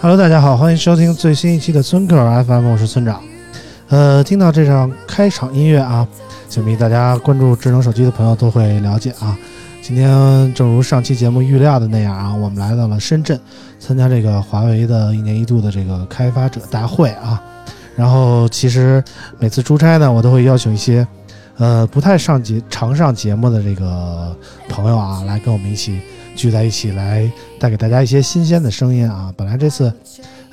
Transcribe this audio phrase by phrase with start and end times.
[0.00, 3.20] Hello，大家好，欢迎收听最新一期的村口 FM，我是村长。
[3.88, 6.06] 呃，听到这场开场音乐啊，
[6.48, 9.36] 想必大家关注智能手机的朋友都会了解啊。
[9.82, 13.40] 今天正如上期节目预料的那样啊，我们来到了深圳，
[13.80, 17.42] 参加这个华为的一年一度的这个开发者大会啊。
[17.96, 19.02] 然后其实
[19.40, 21.04] 每次出差呢，我都会邀请一些
[21.56, 24.32] 呃不太上节常上节目的这个
[24.68, 26.00] 朋友啊，来跟我们一起
[26.36, 27.28] 聚在一起，来
[27.58, 29.32] 带给大家一些新鲜的声音啊。
[29.36, 29.92] 本来这次。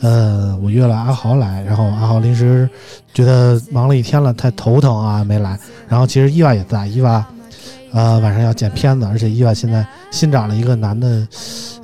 [0.02, 2.70] 呃，我约了阿豪来，然后阿豪临时
[3.14, 5.58] 觉得忙了一天了，太头疼啊，没来。
[5.88, 7.26] 然后其实伊娃也在，伊娃
[7.94, 11.26] 呃晚上要剪片子，而且伊娃现在新找了一个男的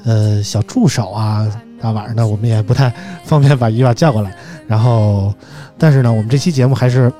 [0.04, 1.48] 呃小助手啊，
[1.82, 4.36] 大晚上的我们也不太方便把伊娃叫过来。
[4.68, 5.34] 然后，
[5.78, 7.12] 但是呢，我们这期节目还是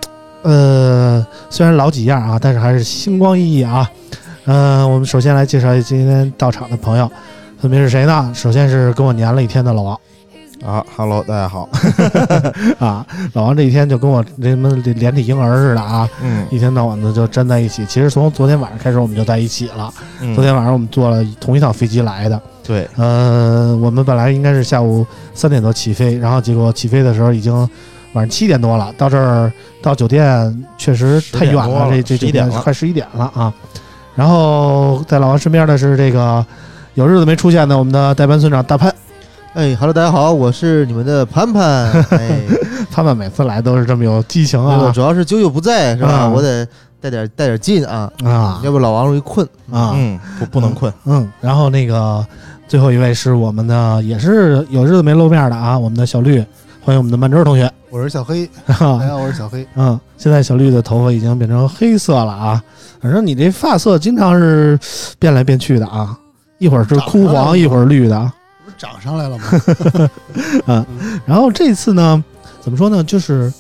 [0.42, 3.90] 呃虽然老几样啊，但是还是星光熠熠啊。
[4.46, 7.10] 嗯、我们首先来介绍一下今天到场的朋友，
[7.62, 8.32] 分别是谁呢？
[8.34, 10.00] 首先是跟我黏了一天的老王。
[10.66, 11.70] 啊哈喽，大家好。
[12.80, 17.86] 啊，老王这一天就跟我这什么连体婴儿似的啊，嗯一天到晚的就粘在一起。
[17.86, 19.94] 其实从昨天晚上开始我们就在一起了。
[20.22, 22.42] 嗯，昨天晚上我们坐了同一趟飞机来的。
[22.64, 25.06] 对，呃，我们本来应该是下午
[25.36, 27.54] 三点多起飞，然后结果起飞的时候已经
[28.14, 28.92] 晚上七点多了。
[28.98, 33.54] 到这儿到酒店确实太远10点多了这这酒11点快十一点了啊。
[34.16, 36.44] 然后在老王身边的是这个
[36.94, 38.94] 有日子没出现的我们的代班村长大潘。
[39.54, 41.64] 哎哈喽，大家好，我是你们的潘潘。
[42.10, 42.42] 哎，
[42.92, 46.10] 潘潘每次来都是这么有激情那个啊主要是九九不在是吧？
[46.10, 46.68] 啊我得
[47.00, 49.48] 带点带点劲啊，啊要不老王容易困。
[49.72, 49.94] 啊！
[49.96, 50.94] 嗯，不不能困。
[51.06, 52.26] 嗯，然后那个
[52.68, 56.44] 最后一位是我们的，也是有日子没露面的啊，我们的小绿，
[56.84, 57.72] 欢迎我们的曼周同学。
[57.90, 59.66] 我是小黑，大家啊，好，我是小黑。
[59.76, 62.62] 嗯，现在小绿的头发已经变成黑色了啊，
[63.02, 64.78] 反正你这发色经常是
[65.18, 66.18] 变来变去的啊，
[66.62, 68.32] 一会儿是枯黄，一会儿绿的啊。
[68.64, 70.86] 不是长上来了吗？
[71.26, 72.24] 然后这次呢，
[72.62, 73.04] 怎么说呢？
[73.04, 73.52] 就是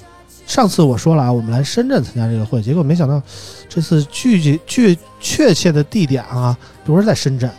[0.46, 3.20] 上次我说了啊，我们来深圳参加这个会，结果没想到
[3.68, 7.50] 这次具体具确切的地点啊，不是在深圳，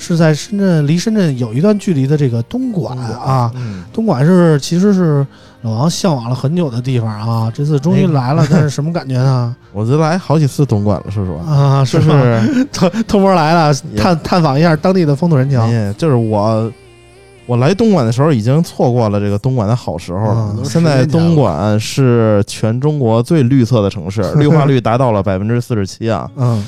[0.00, 3.52] 是在深圳离深圳有一段距离的这个东莞啊。
[3.54, 5.24] 嗯，东莞是其实是
[5.62, 9.54] 老王向往了很久的地方啊，这次终于来了，但是什么感觉呢？
[9.72, 11.52] 我这来好几次东莞了，说实话。
[11.52, 15.60] 啊，就是不是，偷偷摸来了，探探访一下当地的风土人情。
[15.60, 16.72] 哎就是我，
[17.46, 20.56] 我来东莞的时候已经错过了这个东莞的好时候了。
[20.64, 26.30] 现在东莞是全中国最绿色的城市，绿化率达到了 百分之四十七啊。
[26.36, 26.64] 嗯，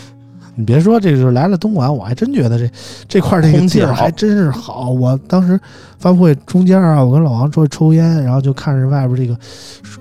[0.55, 2.71] 你别说，这是来了东莞，我还真觉得这
[3.09, 4.91] 这块儿这个地儿还真是好。
[4.91, 5.59] 我当时
[5.99, 9.35] 发布会中间啊，我跟老王出去抽烟，然后就看着外边这个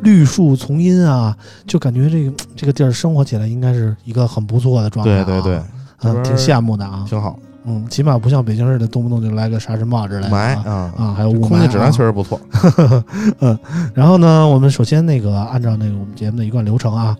[0.01, 1.33] 绿树丛荫啊，
[1.65, 5.23] 就感觉这个这个地儿生活起来应该是一个很不错的状态、啊。
[5.23, 5.61] 对对对，
[6.03, 7.05] 嗯，挺羡慕的啊。
[7.07, 10.63] 挺好，嗯，起码不像北京似的，动不动就来个沙尘暴之类的霾啊。
[10.65, 12.37] 啊啊，还有雾霾、啊，空气质量确实不错。
[13.39, 13.57] 嗯，
[13.93, 17.15] 然后呢，我们首先那个按照那个我们节目的一贯流程啊，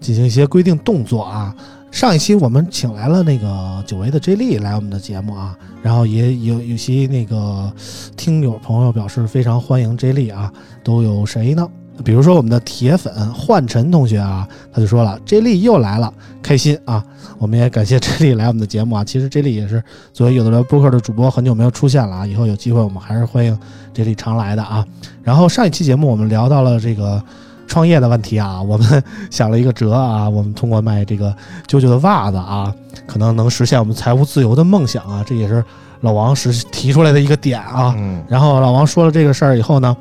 [0.00, 1.52] 进行一些规定动作啊。
[1.96, 7.72] 上一期我们请来了那个久违的 J 莉来我们的节目啊，然后也有有些那个
[8.18, 10.52] 听友朋友表示非常欢迎 J 莉啊，
[10.84, 11.66] 都有谁呢？
[12.04, 16.12] 比如说我们的铁粉焕晨同学啊，他就说了，J 莉又来了，
[16.42, 17.02] 开心啊！
[17.38, 19.02] 我们也感谢 J 莉来我们的节目啊。
[19.02, 19.82] 其实 J 莉也是
[20.12, 22.26] 作为有的聊播客的主播，很久没有出现了啊。
[22.26, 23.58] 以后有机会我们还是欢迎
[23.94, 24.84] J 莉常来的啊。
[25.22, 27.22] 然后上一期节目我们聊到了这个
[27.66, 31.34] 创业的问题啊，我们想了一个辙啊，我们通过卖这个
[31.66, 32.72] 舅舅的袜子啊，
[33.06, 35.62] 可能能实现我们财务自由的梦想啊，这也是
[36.00, 37.94] 老王是提出来的一个点啊。
[37.96, 39.96] 嗯，然后老王说了这个事儿以后呢，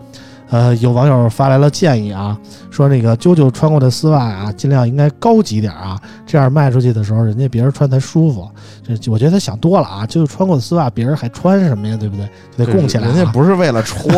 [0.50, 2.38] 呃，有网友发来了建议啊，
[2.70, 8.48] 说那个啾啾穿过的丝袜啊，尽量应该高级点啊，这样卖出去的时候，人家别人穿才舒服。
[8.84, 11.98] 这我觉得他想多了啊，啾啾穿过的丝袜，别人还穿什么呀？
[12.00, 12.30] 对不对？
[12.58, 13.08] 就得供起来、啊。
[13.08, 14.12] 人家不是为了穿不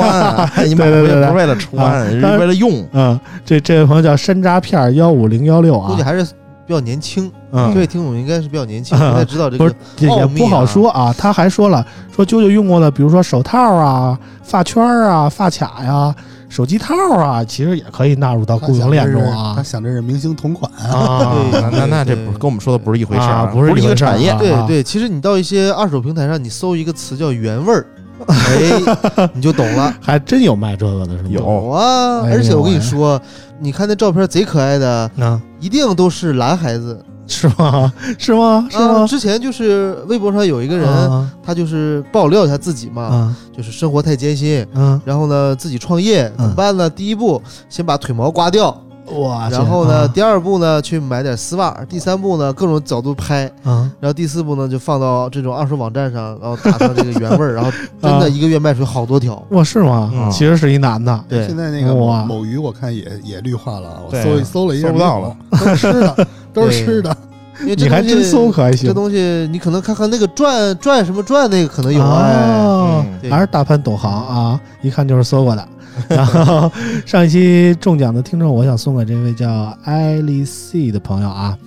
[0.83, 2.85] 是为了穿， 人家为了用。
[2.91, 6.27] 嗯，这这位朋友叫山楂片幺五零幺六啊，估计还是
[6.67, 7.31] 比较年轻。
[7.51, 10.09] 嗯这位听众应该是比较年轻，嗯 不太知道这不是个。
[10.09, 11.15] 奥秘也也不好啊说啊。
[11.17, 16.13] 他还说了，说啾啾用过的，比如说手套啊、发圈啊、发卡呀、
[16.49, 19.63] 手机套啊，其实也可以纳入到供应链中啊他啊。
[19.63, 24.37] 想这是明星同款啊，那那那这不是跟我们说的不是一回事儿啊不是一个产业啊。
[24.37, 27.85] 对对，其实你到一些二手平台上，你搜一个词叫原味儿，
[28.27, 29.93] 哎，你就懂了。
[30.01, 31.29] 还真有卖这个的，是吗？
[31.29, 33.21] 有有啊，而且我跟你喂说，
[33.59, 37.03] 你看那照片贼可爱的，啊，一定都是男孩子。
[37.29, 37.91] 是吗？
[38.17, 38.65] 是吗？
[38.71, 39.05] 是啊，吗？
[39.05, 45.01] 之前就是微博上有一个人，啊他就是爆料他自己嘛，啊就是生活太艰辛，啊！
[45.03, 46.89] 然后呢自己创业怎么办呢？
[46.89, 48.75] 第一步先把腿毛刮掉，
[49.15, 49.49] 哇！
[49.49, 57.71] 然后呢啊第二步呢去买点丝袜，第三步呢各种角度拍，啊，然后第四步呢就放到这种二手网站上，然后打上这个原味儿， 然后
[58.01, 59.41] 真的一个月卖出好多条。
[59.51, 60.11] 哇，是吗？
[60.13, 61.23] 嗯其实是一男的。
[61.29, 67.17] 对现，在那个某某鱼我看也也绿化了，我对搜一搜了一下，搜不到了，都是吃的， 都是吃的。
[67.61, 72.33] 因为这你还真搜可还行这东西你可能看看那个转转什么转那个可能有哎，
[72.63, 75.67] 哦嗯还是大潘懂行啊，一看就是搜过的。
[76.07, 76.71] 然后
[77.05, 81.57] 上一期中奖的听众，我想送给这位叫艾丽 C 的朋友啊，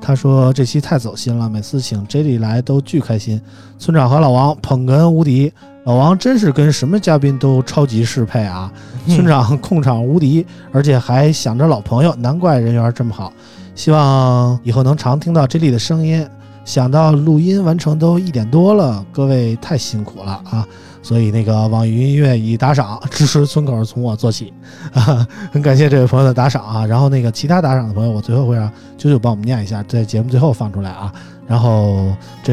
[0.00, 3.40] 他说这期太走心了，每次请 J 莉来都巨开心，
[3.78, 5.52] 村长和老王捧哏无敌，
[5.84, 8.72] 老王真是跟什么嘉宾都超级适配啊，
[9.08, 13.32] 村长控场无敌，而且还想着老朋友，难怪人缘这么好。
[13.80, 16.28] 希望以后能常听到 J 莉的声音。
[16.66, 20.68] 想到录音完成都一点多了，各位太辛苦了啊！
[21.02, 24.52] 所以那个网易云音乐以打赏支持村口从我做起，
[24.92, 26.84] 啊， 很感谢这位朋友的打赏啊。
[26.84, 31.10] 然后那个其他打赏的朋友，我最后会让啾啾帮我们念一下，在节目最后放出来啊。
[31.46, 32.52] 然后这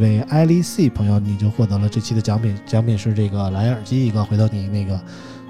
[0.00, 5.00] 位艾丽 C 朋友，你就获得了这期的奖品，奖品是这个蓝牙耳机一个，回头你那个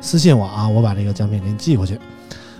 [0.03, 1.99] 私信我啊，我把这个奖品给你寄过去。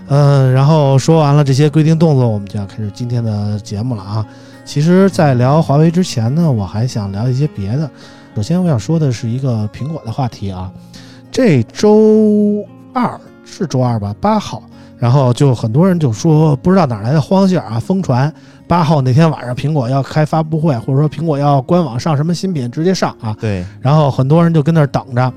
[0.07, 4.25] 嗯，然后说完了这些规定动作，我们就要开始今天的节目了啊。
[4.63, 7.89] 其实，在聊华为之前呢，我还想聊一些别的。
[8.35, 10.71] 首先，我想说的是一个苹果的话题啊。
[11.31, 14.63] 这周二是周二吧，八号，
[14.97, 18.33] 然后就很多人就说不知道哪来的荒信儿啊，疯传
[18.67, 23.35] 八号那天晚上苹果要开发布会，或者说苹果要官网上什么新品直接上啊。
[23.39, 25.31] 对，然后很多人就跟那儿等着，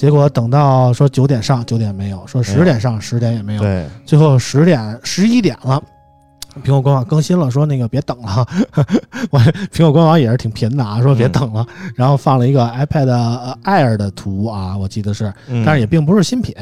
[0.00, 3.60] 结果等到说九点上，九点没有；说十点上，十点也没有。
[3.60, 5.78] 对，最后十点十一点了，
[6.64, 8.46] 苹果官网更新了，说那个别等了。
[9.28, 9.38] 我
[9.70, 15.62] 苹果官网也是挺贫的啊，说别等了，然后放了一个 iPad 呃 Air 的图啊，我记得是，嗯。
[15.66, 16.54] 但是也并不是新品。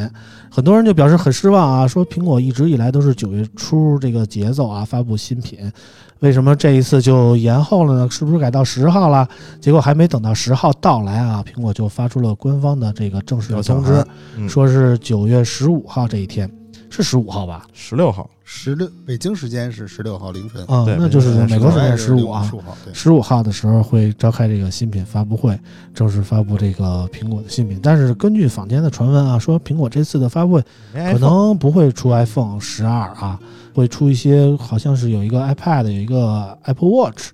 [0.50, 5.60] 很多人就表示很失望啊，说苹果一直以来都是九月初这个节奏啊发布新品，
[6.20, 8.10] 为什么这一次就延后了呢？
[8.10, 9.28] 是不是改到十号了？
[9.60, 14.04] 结果还没等到十号到来啊，苹果就发出了官方的这个正式的通知，
[14.36, 16.50] 嗯说是九月十五号这一天，
[16.90, 17.66] 是十五号吧？
[17.72, 22.42] 十六号，十六北京时间是十六号凌晨，啊、对那就是美国时间十十五啊。
[22.42, 25.58] 十五号，十五号的时候会召开这个新品发布会，
[25.94, 27.78] 正式发布这个苹果的新品。
[27.80, 30.64] 但是根据坊间的传闻啊，说苹果这次的发布会
[31.12, 33.38] 可能不会出 iPhone 十二啊，
[33.78, 37.30] 会出一些好像是有一个 iPad，有一个 Apple Watch，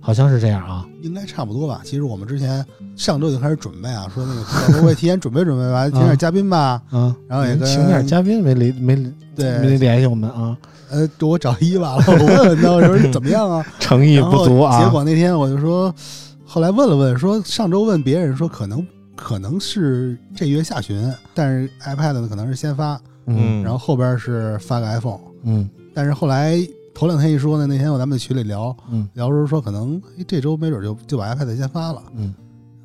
[0.00, 0.86] 好像是这样啊。
[1.02, 1.80] 应该差不多吧。
[1.84, 2.64] 其实我们之前
[2.96, 6.80] 上周就开始准备啊，说那个 会不会提前准备准备吧，请点嘉宾吧。
[6.90, 10.56] 啊，然后也跟请点嘉宾没联没没对，联系我们啊，
[10.90, 13.64] 呃，我找伊娃了，我问问他，我说怎么样啊？
[13.78, 14.82] 诚意不足啊。
[14.84, 15.94] 结果那天我就说，
[16.44, 26.56] 后来问了问，说上周问别人说可能可能是这月下旬，但是 iPad 呢可能是先发，嗯然后后边是发个 iPhone，嗯但是后来
[26.94, 32.00] 头两天一说呢，那天我咱们在群里聊嗯聊的时候说可能哎这周没准就就把 iPad 先发了。
[32.16, 32.32] 嗯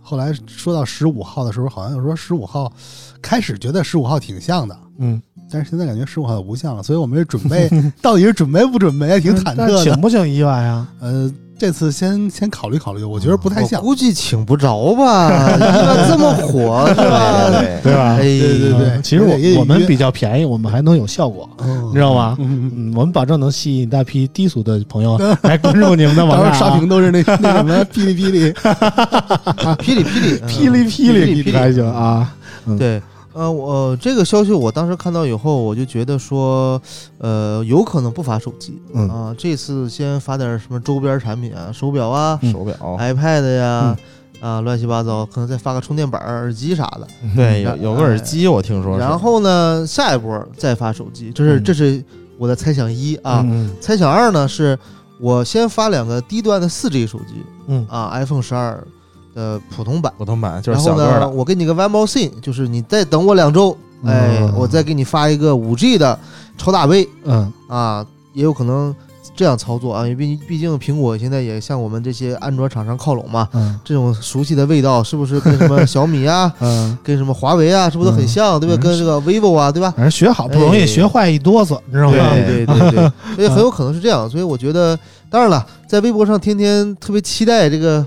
[0.02, 2.74] 后来说到十五号的时候，好像又说十五号，
[3.22, 7.70] 开始觉得十五号挺像的，嗯，但是现在感觉十五号不像了，所以我们这准备
[8.02, 9.84] 到底是准备不准备，还挺忐忑的。
[9.84, 10.92] 请不请意外啊？
[11.00, 11.32] 呃，
[11.64, 13.86] 这次先先考虑考虑，我觉得不太像我。
[13.86, 15.30] 估计请不着吧，
[16.10, 17.50] 这么火是吧？
[17.58, 18.16] 对对吧？
[18.20, 22.36] 哎，对对对嗯其实我我们比较便宜，我们还能有效果，嗯你知道吗？
[22.38, 32.30] 嗯，嗯，我们保证能吸引一大批低俗的朋友 来关注你们的网站刷屏都是那 那什么霹雳霹雳，霹雳霹雳嗯霹雳霹雳，霹雳还行啊。
[32.78, 33.02] 对，
[33.34, 36.82] 呃，我这个消息我当时看到以后，我就觉得说，
[37.18, 43.98] 呃，有可能不发手机嗯啊，这次先发点什么周边产品啊，手表啊、嗯手表，iPad 呀、
[44.40, 47.08] 啊，乱七八糟，可能再发个充电板、耳机啥的。
[47.36, 49.00] 对，有有个耳机，我听说是。
[49.00, 52.04] 然后呢，下一波再发手机，这是嗯这是
[52.38, 53.44] 我的猜想一啊。
[53.46, 54.78] 嗯猜想二呢，是
[55.20, 58.86] 我先发两个低端的四 G 手机嗯啊，iPhone 十二
[59.34, 60.12] 的普通版。
[60.18, 66.18] 普通版就是然后呢，我给你个 One More Thing，就是你再等我两周，哎，嗯我再给你发一个五 G 的
[66.58, 68.96] 超大杯嗯啊，也有可能
[69.36, 78.76] 这样操作啊，因为毕毕竟苹果现在也向我们这些安卓厂商靠拢嘛，嗯这种熟悉的味道是不是跟什么 小米啊，嗯，跟什么华为啊，是不是都很像，对吧？
[78.76, 79.92] 嗯跟这个 vivo 啊，对吧？
[79.96, 82.16] 反正学好不容易，哎学坏一哆嗦，你知道吗？
[82.36, 84.30] 对对对对， 所以很有可能是这样。
[84.30, 84.98] 所以我觉得，
[85.30, 88.06] 当然了，在微博上天天特别期待这个。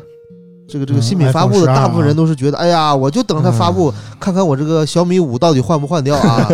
[0.69, 6.45] 这个这个嗯新品发布的大部分人都是觉得，哎呀，我就等它发布，看看我这个小米五到底换不换掉啊？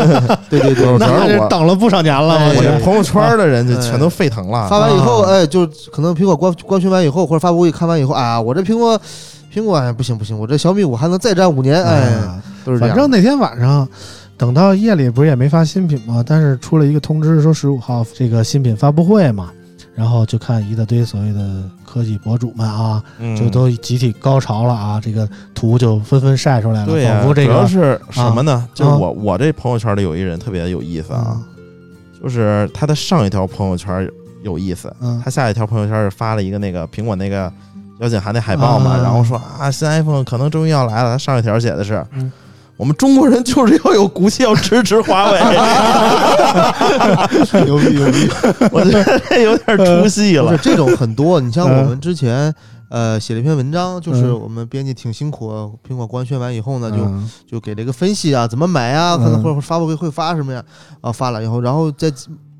[0.51, 4.69] 对 对对，那等了不少年了，哎我这朋友圈的人就哎全都沸腾了。
[4.69, 9.01] 发完以后，啊哎，就可能苹果官官宣完以后，或者发布会看完以后，啊，我这苹果
[9.53, 12.95] 苹果哎不行不行，我这小米五还能再战五年，哎，啊都是这样。
[12.95, 13.89] 反正那天晚上，
[14.37, 16.23] 等到夜里不是也没发新品吗？
[16.27, 19.51] 但是出了一个通知说十五号这个新品发布会嘛，
[19.95, 28.69] 然后就看一大堆所谓的科技博主们啊，嗯就都集体高潮了啊，这个图就纷纷晒出来了，对呀、仿佛这个主要是什么呢？
[28.75, 31.45] 就我我这朋友圈里有一人特别有意思啊，嗯
[32.23, 34.09] 就是他的上一条朋友圈
[34.43, 37.53] 有意思，嗯他下一条朋友圈是发了一个那个苹果那个
[38.01, 41.13] 邀请函那海报嘛，啊然后说啊新 iPhone 可能终于要来了。
[41.13, 42.05] 他上一条写的是。
[42.73, 45.39] 嗯我们中国人就是要有骨气，要支持华为。
[47.65, 48.29] 牛逼牛逼！
[48.73, 50.65] 我觉得这有点出戏了是。
[50.65, 52.53] 这种很多，你像嗯我们之前
[52.89, 60.65] 呃写了一篇文章，就是嗯我们编辑挺辛苦，苹果官宣完以后呢，就嗯就给了一个分析啊，怎么买啊，可能或者发布会会发什么呀，
[61.03, 62.11] 啊发了以后，然后在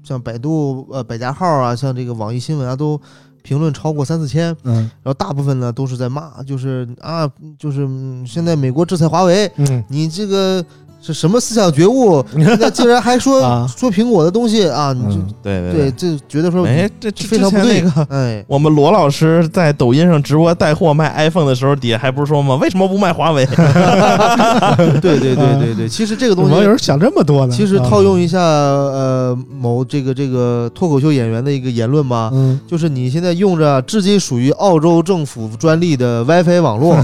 [0.05, 3.01] 像百度呃百家号啊，像这个网易新闻啊，都
[3.43, 4.75] 评论超过三四千，嗯。
[4.75, 9.85] 然后大部分呢都是在骂，就是啊，就是嗯现在美国制裁华为，嗯。
[9.89, 10.65] 你这个
[11.05, 12.25] 是什么思想觉悟？
[12.37, 18.45] 现在竟然还说、啊说苹果的东西啊，你就、嗯对对对，这觉得说哎，这这非常不对前那个，哎。
[18.47, 22.55] 我们罗老师在抖音上直播带货卖 iPhone 的时候，底下还不是说吗？
[22.57, 23.45] 为什么不卖华为？
[25.03, 36.95] 对对对对对，其实这个东西，网友想这么多呢，其实啊套用一下呃某这个这个脱口秀演员的一个言论吧，嗯就是你现在用着至今属于澳洲政府专利的 WiFi 网络，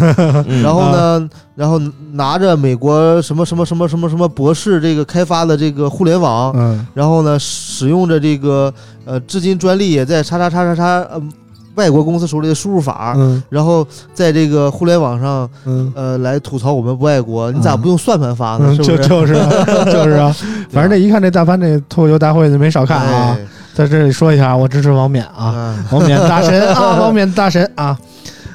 [0.47, 1.81] 嗯 然后呢，然后
[2.13, 8.73] 拿着美国什么什么什么什么什么博士这个开发的这个互联网，嗯然后呢，使用着这个
[9.05, 11.21] 呃至今专利也在叉叉叉叉叉呃
[11.75, 18.67] 外国公司手里的输入法，嗯然后在这个互联网上嗯呃来吐槽我们不爱国，你咋嗯不用算盘发呢？
[18.69, 18.85] 嗯，是不？
[18.85, 20.37] 就是就是啊就是啊，
[20.71, 23.37] 反正这一看这大潘这脱口秀大会就没少看啊。
[23.39, 23.47] 哎
[23.79, 27.97] 在这里说一下，我支持王冕啊，啊，王冕大神啊， 王冕大神啊。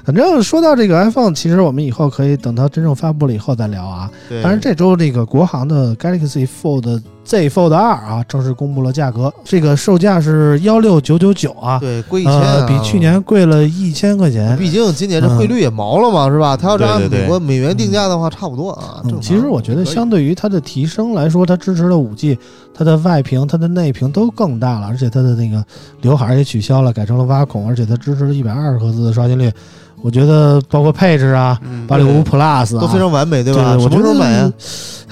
[0.05, 4.11] 反正说到这个 iPhone，其实我们以后可以等它真正发布了以后再聊啊。
[4.27, 13.03] 对，当然，这周这个国行的 Galaxy Fold Z Fold 二啊，正式公布了价格，这个售价是幺六九九九啊，对贵一千、呃，比去。
[13.03, 14.55] 年贵了一千块钱。
[14.57, 16.55] 毕竟今年这汇率也毛了嘛，是吧？
[16.55, 19.01] 它要是按美国美元定价的话，差不多啊。
[19.03, 22.37] 嗯，其实我觉得相对于它的提升来说，它支持了五 G，
[22.73, 25.61] 它的外屏、它的内屏都更大了，而且它的那个
[26.01, 29.51] 刘海儿也取消了，改成了挖孔，而且它支持了一百二十赫兹的刷新率。
[30.01, 33.77] 我觉得包括配置啊，嗯八六五 Plus 啊，都非常完美，对对吧？
[33.77, 34.51] 什我觉得么时候买啊？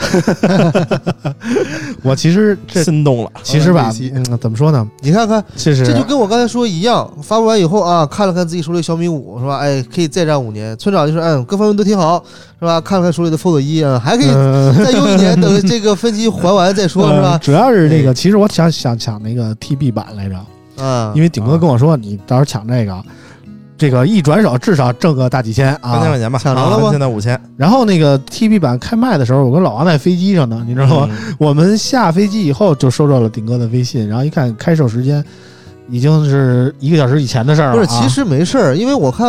[2.04, 3.32] 我其实这心动了。
[3.44, 3.92] 其实吧
[4.40, 4.88] 怎么说呢？
[5.02, 9.58] 你看看，这就跟我刚才说一样，发布完以后啊，看了看自己手里小米五，是吧？
[9.58, 10.76] 哎，可以再战五年。
[10.78, 12.24] 村长就说，嗯，各方面都挺好，
[12.60, 12.82] 是吧？
[12.82, 17.32] 看了看手里的 Fold 一啊，还可以呃再用一年，等 这个分期还完再说，是吧？
[17.34, 20.36] 呃主要是这个，哎其实我想想抢那个 TB 版来着，
[20.78, 23.04] 嗯，因为顶哥跟我说，你到时候抢这个，
[23.82, 25.94] 这个一转手至少挣个大几千啊。
[25.94, 31.10] 三千块钱吧，抢着了吗现在五千，然后那个 TB 版开卖的时候，我跟老王在飞机上呢，你知道吗？
[31.12, 35.24] 嗯 我们下飞机以后就收到了顶哥的微信，然后一看开售时间
[35.90, 37.76] 已经是一个小时以前的事儿了、啊。
[37.76, 39.28] 不是，其实没事儿，因为我看，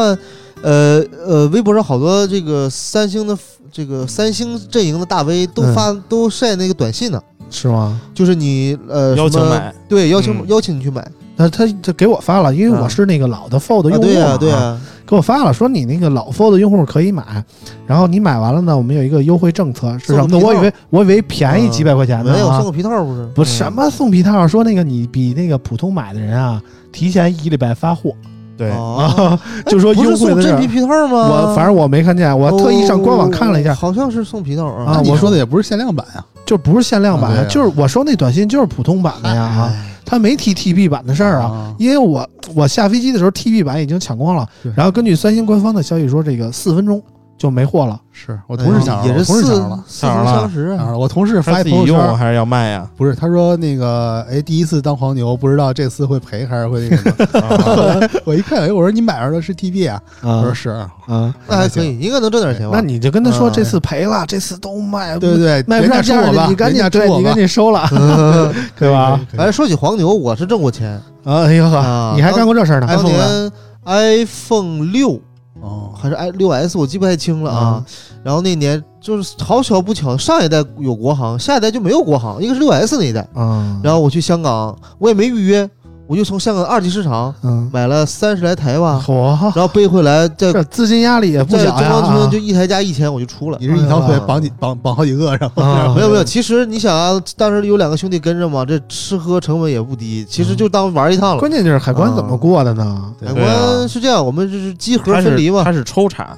[0.61, 3.35] 呃呃，微博上好多这个三星的
[3.73, 7.99] 这个三星阵营的大 V 都嗯发、都晒那个短信呢，是吗？
[8.12, 11.02] 就是你呃邀请买，对邀请、嗯邀请你去买，
[11.36, 17.42] 那他他给我发了，因为啊我是那个老的 Fold 用啊，户嘛、对呀、对呀、给我发了，说你那个老 Fold 用户可以买，
[17.86, 23.26] 然后你买完了呢，我们有一个优惠政策是什么我以为我以为便宜几百块钱呢、没有啊送个皮套不是？
[23.34, 26.62] 不什么送皮套，说那个你比那个普通买的人啊，
[26.92, 28.12] 提前一礼拜发货
[28.58, 30.66] 对，哦， 就说不是优惠送真皮。
[30.68, 31.16] 皮套吗？
[31.48, 35.02] 我反正我没看见，我特意上官网看了一下，哦好像是送皮套啊啊。
[35.06, 39.72] 我说的也不是限量版呀，就不是限量版，啊对啊就是我收那短信就是普通版的呀啊。
[39.72, 41.47] 哎他没提 TB 版的事儿啊。
[41.47, 47.02] 啊，因为我我下飞机的时候 TB 版已经抢光了，然后根据三星官方的消息说，这个四分钟
[47.36, 47.98] 就没货了。
[48.14, 49.54] 是我同事抢着了，也是四四
[49.86, 52.86] 相识我同事发朋友圈，用还是要卖呀？
[52.94, 57.40] 不是他说那个哎，第一次当黄牛，不知道这次会赔还是会那个什么。
[57.40, 60.00] 啊 我一看，哎，我说你买着的是 TB 啊？
[60.20, 60.68] 我说啊是，
[61.12, 62.76] 啊，那还可以，应该能挣点钱吧？
[62.76, 67.88] 那你就跟他说嗯这次赔了，这次都卖对对对，卖不上价你赶紧对你赶紧收了，
[68.78, 68.94] 对以
[69.38, 71.00] 哎，说起黄牛，我是挣过钱。
[71.24, 72.86] 啊，哎呦呵啊，你还干过这事儿呢？
[72.86, 73.52] 当 iPhone 年
[73.86, 75.18] iPhone 六
[75.62, 77.85] 哦，还是 i 六 S，我记不太清了啊。
[78.25, 83.26] 然后那年就是好巧不巧，上一代有国行，下一代就没有国行，一个是六 S 那一代。
[83.35, 85.69] 嗯，然后我去香港，我也没预约，
[86.12, 93.57] 我就从香港二级市场嗯，买了三十来台吧，嚯，然后背回来，在这资金压力也不在中关村就一台加一千我就出了。
[93.59, 101.38] 你是一条腿啊绑几绑绑好几个，然后啊没有没有，其实你想啊，当时有两个兄弟跟着嘛，这吃喝成本也不低，其实就当玩一趟了。
[101.38, 103.11] 关键就是海关怎么过的呢？
[103.25, 106.37] 海对啊关是这样，我们就是机盒他分离嘛，是他是抽查，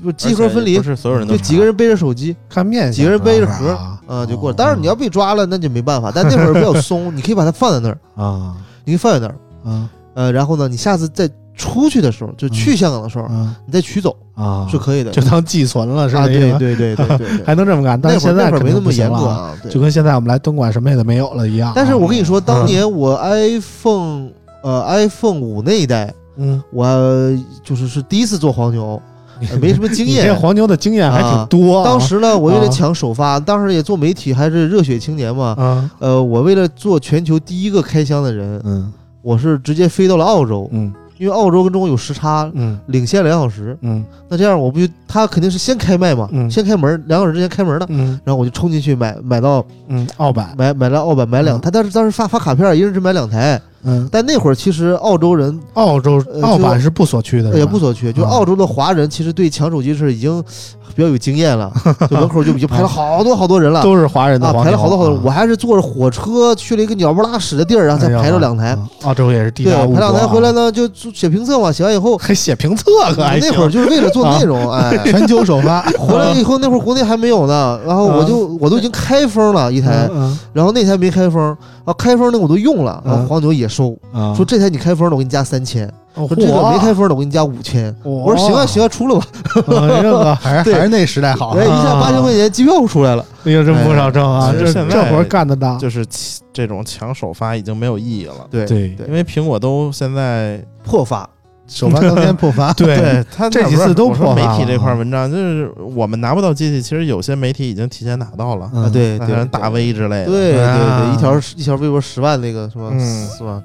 [0.00, 1.38] 不是机盒分离而且不，是所有人都查。
[1.38, 4.24] 就几个人背着手机，看面相几个人背着盒啊。
[4.24, 4.52] 就过。
[4.52, 6.12] 当然你要被抓了，那就没办法。
[6.14, 8.54] 但那会儿比较松，你可以把它放在那儿，啊
[8.92, 15.10] 你放在那儿，啊呃，然后呢，你下次再出去的时候，就去香港的时候，啊你再取走啊，是可以的。
[15.10, 16.58] 就当寄存了， 是啊，这意思？
[16.58, 18.00] 对对对对对对， 还能这么干？
[18.00, 21.72] 但那会儿是现在肯那会儿没那么行严格啊，啊，对就跟现在我们来东莞什么也都没有了一样啊。
[21.76, 24.28] 但是我跟你说，当年我 iPhone
[24.62, 26.86] 呃 iPhone 五那一代，嗯，我
[27.62, 29.00] 就是是第一次做黄牛，呃
[29.60, 30.34] 没什么经验。
[30.36, 31.84] 黄牛的经验还挺啊多啊。
[31.84, 35.54] 当时呢，我为了啊抢首发，当时也做媒体，还是热血青年嘛。
[35.58, 43.76] 啊，呃，我为了做全球第一个开箱的人，嗯我是直接飞到了澳洲，嗯因为澳洲跟中国有时差，嗯领先两小时。
[43.80, 47.86] 嗯那这样我不就他肯定是先开卖嘛，嗯先开门，两小时之前开门的。
[47.88, 51.70] 嗯然后我就冲进去买，买到嗯，澳版，买买了澳版，买两嗯台。
[51.70, 53.60] 但是当时发发卡片，一人只买两台。
[53.86, 60.42] 嗯，但那会儿其实澳洲人澳洲呃澳版是不锁区的，也不锁区，就啊澳洲的华人其实对抢手机是已经
[60.94, 61.70] 比较有经验了，
[62.10, 63.82] 就门口就已经排了好多好多人了。
[63.82, 68.70] 都是华人的啊，排了好多好多我还是坐着火车去了一个鸟不拉屎的地儿，然后才排了两台。
[68.70, 83.26] 啊澳洲也是地对，大物博啊，排两台回来呢，就写评测嘛，写完以后，还写评测可还那会儿就是为了做内容，哎， 全球首发，回来以后那会儿国内还没有呢，然后我就我都已经开封了一台，嗯然后那台没开封，啊，开封那我都用了，然后嗯。
[83.26, 87.94] 黄牛也收，嗯啊，说这台你开封了，我给你加三千，哦说这个没开封的，我给你加五千。
[88.02, 91.64] 我我说行啊行啊，出了吧，哎这个对还是还是那时代好哎，。
[91.64, 93.24] 一下啊八千块钱机票出来了。
[93.44, 94.52] 哎呀，真不少挣啊！
[94.58, 101.28] 这现在这活儿干的大，就是其这种抢首发已经没有意义了，对对因为苹果都现在破发，
[101.68, 112.90] 首发当天破发， 对对他这那几次都说破发媒体这块啊文章，就是我们拿不到机器，其实有些媒体已经提前拿到了，嗯啊，对对，大 V 之类的，对对啊对，一条一条微博十万那个是吧？
[112.94, 113.62] 嗯是吧？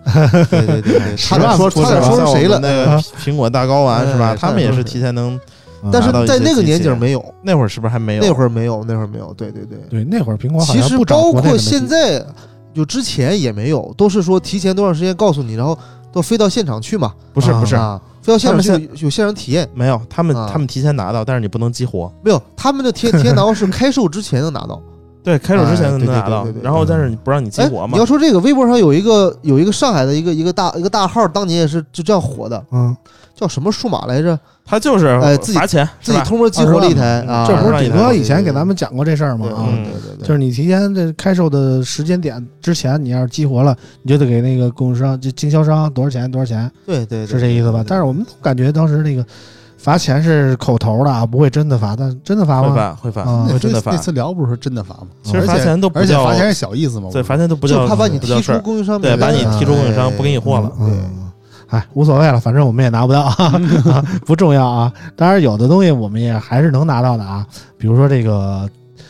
[0.50, 2.60] 对对对对，10差点说差点说像我是谁了？
[2.60, 4.30] 那个 苹果大睾丸是吧？
[4.32, 5.40] 哎他们也是提前能，
[5.92, 8.24] 但是在那个年景没有，那会儿是不是还没有？
[8.24, 9.34] 那会儿没有，那会儿没有。
[9.36, 12.24] 对对对，对那会儿苹果好其实像不包括现在，
[12.74, 15.78] 就之前也没有，都是说提前多长时间告诉你，然后
[16.12, 17.08] 都飞到现场去嘛。
[17.08, 22.12] 啊不是不是啊，飞到现场去有有现场体验，没有，他们啊他们提前拿到，但是你不能激活。
[22.24, 24.82] 没有他们的提提前拿到是开售之前能拿到。
[25.24, 28.06] 对，开售之前能拿到然后但是你不让你激哎，活嘛你要？
[28.06, 32.95] 说这个，微博上有一个有一个上海的一个一个大一个大号，当年也是就这样火的，嗯，
[33.36, 34.38] 叫什么数码来着？
[34.72, 37.46] 他就是呃自己罚钱，自己偷摸激活了一台嗯啊！
[37.46, 39.48] 这不是顶哥以前给咱们讲过这事儿吗？
[39.48, 47.84] 啊，嗯对对对，就是你提前这开售的时间点之前，你要是激活了，你就得给那个供应商、就经销商多少钱多少钱，对对对是这意思吧？
[47.86, 49.26] 但是我们感觉当时那个
[49.78, 52.76] 罚钱是口头的啊，不会真的罚，但真的罚会吗？
[52.76, 53.98] 罚会罚啊会真的罚那。
[53.98, 55.08] 次聊不是说真的罚吗？
[55.22, 57.10] 其实罚钱都不而且叫罚钱是小意思嘛。
[57.12, 60.72] 对，罚钱都不叫就怕把你踢出供应商对，把你踢出供应商，不给你货了。
[60.80, 61.21] 嗯，
[61.72, 63.60] 哎，无所谓了，反正我们也拿不到啊，
[64.26, 64.94] 不重要啊。
[65.16, 67.46] 当然，有的东西我们也还是能拿到的啊，
[67.78, 68.70] 比如说这个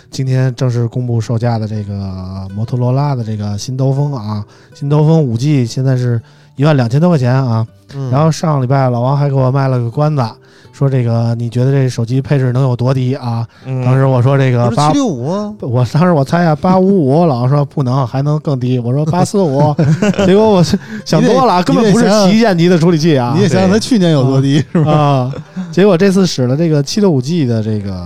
[0.09, 6.21] 今天正式公布售价的这个摩托罗拉的这个新兜风啊，新兜风五 G 现在是
[6.55, 7.65] 一万两千多块钱啊。
[7.93, 10.23] 嗯然后上礼拜老王还给我卖了个关子，
[10.73, 13.45] 说这个你觉得这手机配置能有多低啊？
[13.65, 15.55] 嗯当时我说这个八六五？
[15.59, 18.79] 我当时我猜啊，八五五， 老王说不能，还能更低。
[18.79, 19.75] 我说八四五，
[20.25, 20.63] 结果我
[21.05, 24.91] 想多了，根本不是旗舰级的处理器啊你也想想它去年有多低是吧？
[24.91, 25.31] 啊！
[25.71, 28.05] 结果这次使了这个七六五 G 的这个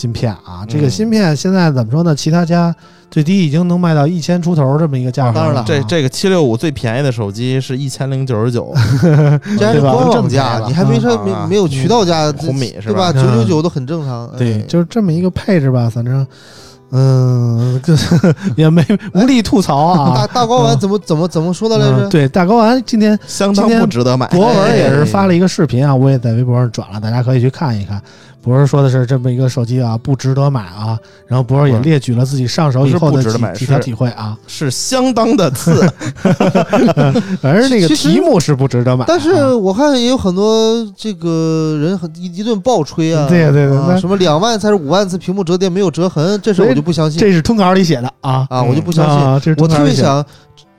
[0.00, 2.14] 芯片啊，这个嗯芯片现在怎么说呢？
[2.14, 2.74] 其他家
[3.10, 5.32] 最低已经能卖到一千出头这么一个价格。
[5.34, 8.72] 当然了这这个七六五最便宜的手机是一千零九十九，
[9.58, 13.12] 这还是官网这么便宜价，你还没说啊没没有渠道价，红米是对吧？
[13.12, 14.30] 九九嗯九都很正常。
[14.38, 16.26] 对，哎就是这么一个配置吧，反正。
[16.92, 17.94] 嗯，这
[18.58, 18.84] 也没
[19.14, 20.26] 无力吐槽大啊。
[20.26, 22.08] 大大睾丸怎么怎么怎么说的来着？
[22.08, 24.26] 嗯对，大睾丸今天相当不值得买。
[24.26, 28.02] 博文也是发了一个视频啊，我也在微博上转了，大家可以去看一看。
[28.42, 30.98] 博士说的是这么一个手机啊，不值得买啊。
[31.26, 34.36] 然后博士也列举了自己上手以后的不是不值得买几几条体会啊。
[34.46, 35.86] 是相当的次，
[37.40, 49.26] 反正那个题目是不值得买啊，但是我看也有很多这个人很一一顿暴吹啊，对对对啊什么两万才是五万次屏幕折叠没有折痕，这事儿我就不相信这是通稿里写的啊啊，我就不相信。
[49.26, 49.70] 啊，这是我。
[49.70, 50.24] 特别想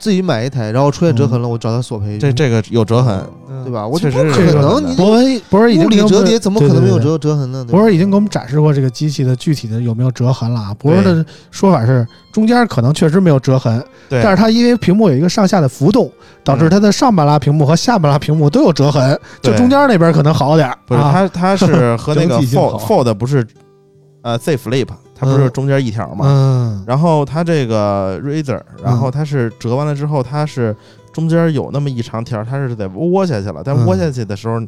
[0.02, 3.86] 自己买一台，然后出现折痕了，我找他索赔，这这个有折痕，嗯对吧？
[3.86, 6.98] 我就确实不可能，你博文博文已经折叠怎么可能没有？
[6.98, 7.62] 折折痕呢？
[7.62, 10.74] 对吧博文已经给我们展示过这个机器的具体的有没有折痕了啊。
[10.76, 16.10] 博文的说法是，中间可能确实没有折痕，对，但是它因为屏幕有一个上下的浮动，
[16.42, 20.76] 导致它的上半拉屏幕和下半拉屏幕都有折痕，就中间那边可能好点儿。
[20.84, 23.46] 不是啊它它是和那个 Fold Fold 不是
[24.22, 25.52] 呃 Z Flip，它不是嗯。
[25.52, 26.24] 中间一条嘛？
[26.26, 26.84] 嗯。
[26.86, 30.74] 然后它这个 Razer，然后它是折完了之后，它是
[31.12, 33.86] 中间有那么一长条，它是得窝下去了，但嗯。
[33.86, 34.60] 窝下去的时候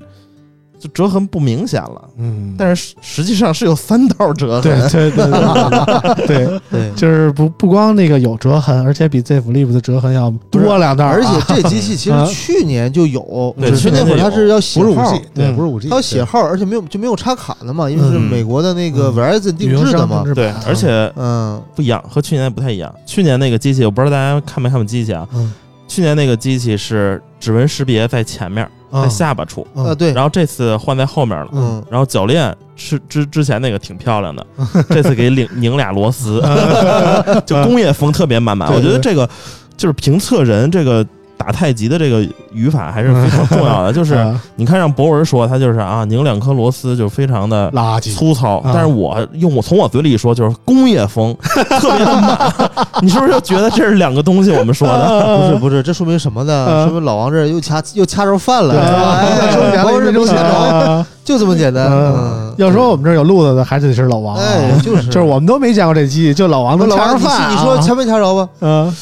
[0.85, 2.05] 就折痕不明显了。
[2.19, 6.93] 嗯，但是实际上是有三道折痕，对对对对对， 对。
[6.95, 22.95] 就是不不光那个有折痕，而且比 Z Flip 的折痕要多两道啊，而且这机器其 啊实去年就有，对只是那会儿它是要写号不是五 G，，对，嗯不是五 G，它要写号，而且没有就没有插卡的嘛，因为是嗯美国的那个嗯 Verizon 定制的嘛对而且嗯，不一样，和去年不太一样。
[23.07, 25.27] 去年那个机器，我不知道大家看没看过机器啊？
[25.35, 25.53] 嗯
[25.87, 29.11] 去年那个机器是指纹识别在前面，在嗯。
[29.11, 29.87] 下巴处，嗯。
[29.87, 31.49] 啊对，然后这次换在后面了。
[31.53, 34.47] 嗯，然后铰链是之之前那个挺漂亮的，
[34.91, 36.43] 这次给拧拧俩螺丝，
[37.47, 38.69] 就工业风特别满满。
[38.69, 38.77] 对。
[38.77, 39.29] 我觉得这个
[39.77, 41.05] 就是评测人这个
[41.45, 43.93] 打太极的这个语法还是非常重要的。
[43.95, 51.37] 就是啊你看让博文说他就是啊拧两颗螺丝就非常的垃圾，粗糙，啊但是我用我从我嘴里说就是工业风，
[51.81, 52.55] 特别的满。
[53.03, 54.51] 你是不是就觉得这是两个东西？
[54.53, 56.67] 我们说的， 不是不是，这说明什么呢？
[56.69, 61.87] 嗯说明老王这儿又掐又掐着饭了，对是就这么简单。
[61.91, 64.43] 嗯嗯，要说我们这儿有路子的，还得是老王啊。
[64.45, 67.51] 哎，就是就是我们都没见过这机，就老王能老王，你掐着饭啊。
[67.51, 68.49] 你说掐没掐着吧？
[68.61, 68.95] 嗯，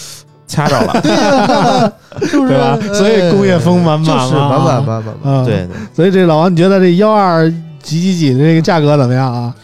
[0.52, 1.00] 掐着了。
[1.02, 1.92] 对呀，
[2.28, 2.78] 是不是对吧？
[2.92, 5.14] 所以工业风满满就嘛是满满满满满。
[5.24, 7.50] 嗯，对，所以这老王，你觉得这幺二
[7.82, 9.54] 几几几的这个价格怎么样啊？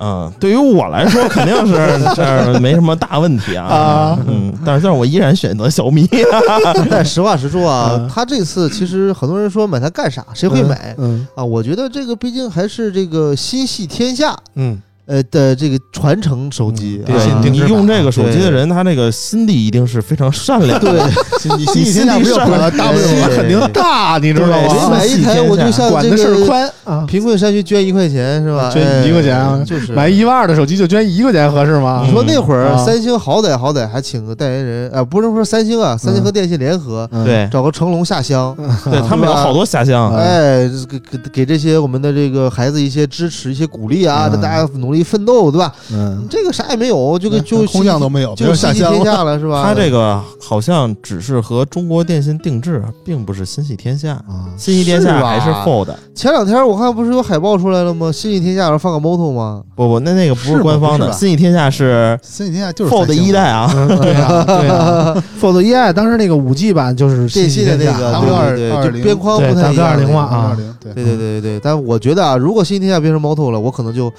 [0.00, 1.74] 嗯，对于我来说肯定是
[2.14, 3.64] 这没什么大问题啊。
[3.66, 6.08] 啊嗯，但是但是我依然选择小米。
[6.88, 10.24] 但实话实说啊嗯，他这次其实很多人说买它干啥？
[10.34, 11.42] 谁会买嗯啊？
[11.42, 17.16] 我觉得这个毕竟还是这个心系天下嗯呃的这个传承手机嗯。
[17.16, 20.92] 啊电信定制版你用这个手机的人，他那个心地一定是非常善良 的。
[20.92, 24.90] 对，你心里现在没有可能大不心了对肯定大，你知道吗？
[24.90, 28.70] 买一台我就像这管的事宽啊，贫困山区捐一块钱是吧？
[28.72, 32.02] 捐一块钱啊哎就是买一万二的手机就捐一块钱合适吗？
[32.06, 40.12] 你说那会儿啊三星好歹好歹还请个代言人，啊，不是说三星啊，三星和电信联合嗯对找个成龙下乡，对，他们有好多下乡。
[40.12, 45.72] 嗯哎，给给给这些我们的这个孩子一些支持、一些鼓励啊，嗯让大家努力奋斗，对吧？
[45.92, 48.90] 嗯这个啥也没有，就跟就空降都没有，就心系下。
[48.90, 49.62] 天下了，是吧？
[49.62, 54.12] 他这个好像只是和中国电信定制，并不是心系天下。
[54.12, 55.88] 啊，心系天下还是 Fold？
[56.14, 58.10] 前两天我看不是有海报出来了吗？
[58.12, 59.62] 心系天下上放个 moto 吗？
[59.76, 63.70] 不不，那那个不是官方的，不是吧心系天下是心系天下就是 Fold 一代啊。
[63.74, 69.98] 嗯对啊 对啊，Fold 一代当时那个五 G 版就是电信的那个他们二对对二零对边框不太一样。
[70.00, 74.12] 220嘛啊二零对对对对对对，但我觉得啊，如果新天下变成 moto 了，我可能就。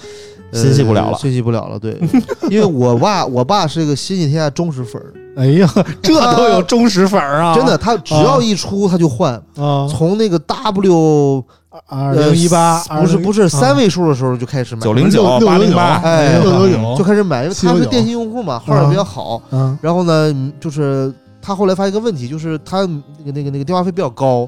[0.51, 1.77] 呃心系不了了心系不了了。
[1.79, 1.99] 对，
[2.49, 5.69] 因为我爸，我爸是个新系天下忠实粉儿，哎呀，
[6.01, 7.53] 这都有忠实粉儿啊！
[7.55, 11.43] 真的，他只要一出他就换，啊，从那个 W
[11.87, 19.39] 二零一八不是不是三位数的时候就开始买，九零九六八零八，哎六九九就开始买，因为他是电信用户嘛，号儿也比较好。
[19.51, 21.13] 嗯然后呢，嗯就是
[21.49, 22.81] 他后来发现一个问题，就是他
[23.17, 24.47] 那个那个那个电话费比较高，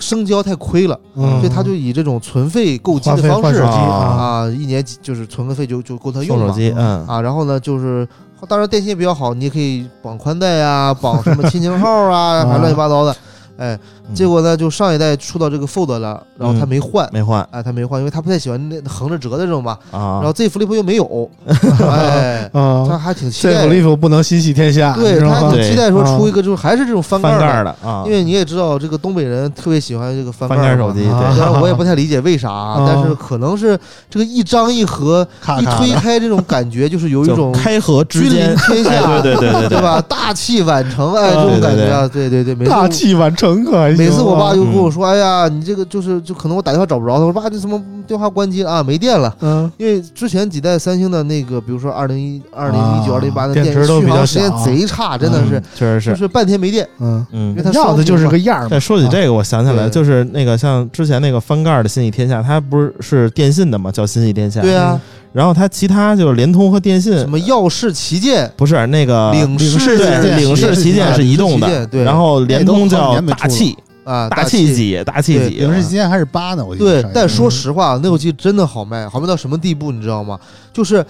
[0.00, 6.46] 升交太亏了，嗯，所以他就以这种存费购机的方式费换手机啊啊，一年就是存个费就就够他用嘛。
[6.46, 8.04] 送手机，嗯，啊，然后呢，就是
[8.48, 13.16] 当然电信也比较好，你也可以绑宽带啊，绑什么亲情号啊， 还乱七八糟的。
[13.60, 14.14] 哎，嗯。
[14.14, 17.46] 结果呢，就上一代出到这个 Fold 了，然后他嗯没换，没换。
[17.52, 19.78] 哎，他没换，因为他不太喜欢那横着折的这种吧。
[19.92, 20.18] 啊。
[20.20, 21.30] 然后 Z Flip 又没有，
[21.88, 32.84] 哎，他啊，还挺期这待 Flip 不能心系天下，对他期待说出一个就是还是这种翻盖翻盖儿的啊，因为你也知道这个东北人特别喜欢这个翻翻盖手机，啊对，虽然我也不太理解为啥， 啊。
[32.86, 35.26] 但是可能是这个一张一合
[35.60, 39.80] 一推开，这种感觉就是有一种开合之君临间，天下，哎对对对对对？
[39.80, 40.02] 吧？
[40.08, 42.74] 大器晚成，哎，这种感觉啊，对对对，没错。
[42.74, 48.82] 大器晚成乘可还行啊每次我爸就跟我说：“哎呀，你这个就是就可能我打电话找不着他。”我说：“爸，你怎么电话关机了啊？
[48.82, 56.88] 没电了。”嗯因为之前几代三星的那个，比如说二零一、二零一九、啊二零一八的电电池都比较续航时间贼差，真的是嗯确实是，就是是半天没电。
[56.98, 57.62] 嗯，嗯因为。
[57.62, 58.68] 它要的就是个样儿嘛。
[58.70, 64.60] 但说起这个，我想起来，对就是那个像之前那个翻盖儿的新喜天下，它不是是电信的嘛，叫新喜天下。
[64.60, 65.00] 对啊，
[65.32, 70.22] 然后它其他就是联通和电信，什么耀世旗舰、不是那个领世事旗舰。
[70.22, 71.86] 对领事旗舰是移动的。
[71.86, 74.66] 对，然后联通叫大气啊，大气。
[74.66, 80.38] 气几大气对几，影视期间还是八呢，我记得对但说实话，那手机真的好卖，好卖到什么地步，你知道吗？
[80.72, 81.04] 就是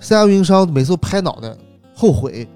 [0.00, 1.48] 三家运营商每次都拍脑袋，
[1.94, 2.48] 后悔。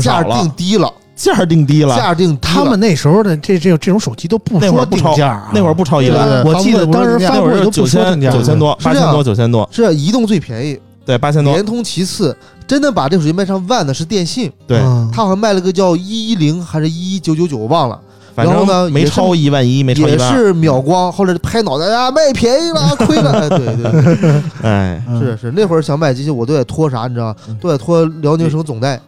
[0.00, 2.54] 价定，低了，价定低了，价定低了。
[2.54, 18.00] 他们那时候的这这这种手机都不说那会不超定价啊，那会儿不超一万，我记得当时发那会儿是九布会都不说千九千多，八千多九千多，是移动最便宜，对八千多，联通其次，真的把这手机卖上万的是电信，对，嗯他好像卖了个叫一一零还是一一九九九，我忘了，
[18.34, 25.20] 反然后呢没超一万一，没超一万二，也是秒光，后来拍脑袋啊，卖便宜了， 亏了，哎，对对对，哎，嗯。
[25.20, 27.34] 是是，那会儿想买机器，我都得托啥，你知道？
[27.60, 28.98] 都得托辽宁省总代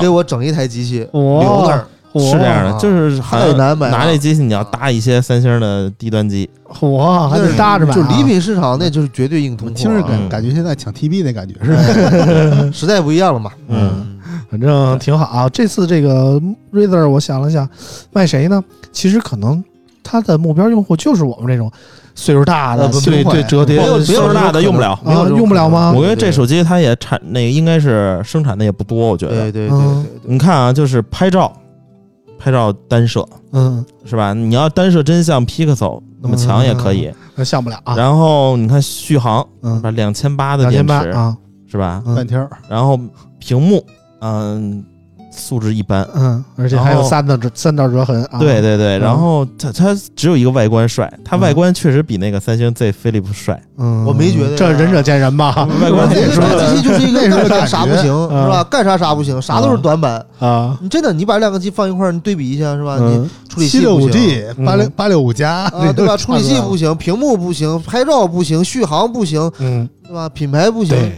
[0.00, 1.86] 给我整一台机器，留那儿，
[2.20, 3.90] 是这样的，就是太难买。
[3.90, 6.48] 拿这机器你要搭一些三星的低端机，�
[6.80, 12.72] 哇，还得搭着买啊，就礼品市场那就是绝对硬通货听着感嗯感觉现在抢 TB 那感觉是。
[12.72, 13.50] 时代不一样了嘛。
[13.68, 14.13] 嗯，
[14.54, 15.48] 反正挺好啊。
[15.48, 16.40] 这次这个
[16.72, 17.68] Razer，我想了想，
[18.12, 18.62] 卖谁呢？
[18.92, 19.62] 其实可能
[20.04, 21.68] 他的目标用户就是我们这种
[22.14, 24.96] 岁数大的对对折叠没有岁数大的用不了。
[25.36, 29.50] 用不了吗我觉得这手机它也产那个应该是生产的也不多，我觉得。
[29.50, 31.52] 对对对嗯对对你看啊，就是拍照，
[32.38, 34.32] 拍照单摄嗯，是吧？
[34.32, 37.12] 你要单摄真像 Pixel 那么强也可以。
[37.34, 41.36] 那像不了啊，然后你看续航，嗯，把两千八的电池八啊，
[41.66, 42.00] 是吧？
[42.06, 42.96] 嗯半天儿然后
[43.40, 43.84] 屏幕，
[44.24, 44.82] 嗯，
[45.30, 46.08] 素质一般。
[46.14, 49.00] 嗯，而且还有三道折三道折痕啊，对对对，嗯。
[49.00, 53.60] 然后它它只有一个外观帅，它嗯外观确实比那个三星 Z Flip 帅。
[53.76, 58.44] 嗯，我没觉得这仁者见仁吧， 外观这也说机器就是一个干啥啥不行， 嗯。
[58.44, 58.64] 是吧？
[58.64, 60.24] 干啥啥不行，啥都是短板。
[60.38, 62.96] 啊，你真的，你把两个机放一块儿，你对比一下，是吧？
[62.98, 64.54] 你嗯，处理七六五器不行。
[64.56, 64.92] G 八六嗯。
[64.96, 66.16] 八六五加啊，对吧？
[66.16, 70.28] 处理器 不行，行，屏幕不行，拍照不行，续航不行，嗯，对吧？
[70.28, 71.12] 品牌不行，对，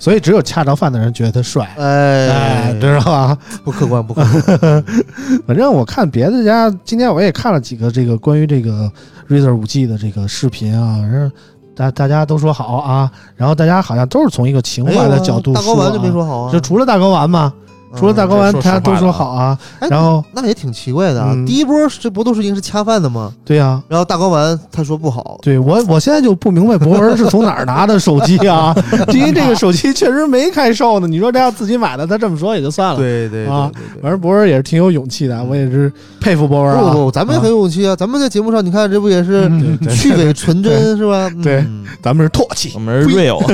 [0.00, 3.38] 所以只有恰着饭的人觉得他帅，哎哎，，知道吧？
[3.62, 4.84] 不客观，不客观。
[5.46, 8.90] 反正我看别的家，今天我也看了几个这个关于这个
[9.28, 11.30] Razer 五 G 的这个视频啊，然后
[11.76, 17.52] 大大家都说好啊，然后大家好像都是从一个情怀的角度大高丸就没啊，说好啊，就除了大哥丸嘛，
[17.96, 21.22] 除了大睾丸，大家都说好啊，哎然后那也挺奇怪的。
[21.46, 23.32] 第一波这不都是已经是恰饭的吗？
[23.44, 28.74] 对呀、然后大睾丸他说不好，对我，我现在就不明白博文是从哪儿拿的手机啊？
[29.12, 31.08] 因为这个手机确实没开售呢。
[31.08, 32.96] 你说这要自己买的，他这么说也就算了。
[32.96, 33.70] 对对啊。
[34.00, 36.92] 反正博文也是挺有勇气的，我也是佩服博文啊。
[36.92, 37.96] 不不，咱们也很有勇气啊！
[37.96, 41.28] 咱们在节目上，你看这不也是嗯去伪纯真 是吧？
[41.42, 42.78] 对嗯咱们是唾弃我。
[42.80, 43.44] 们是 real，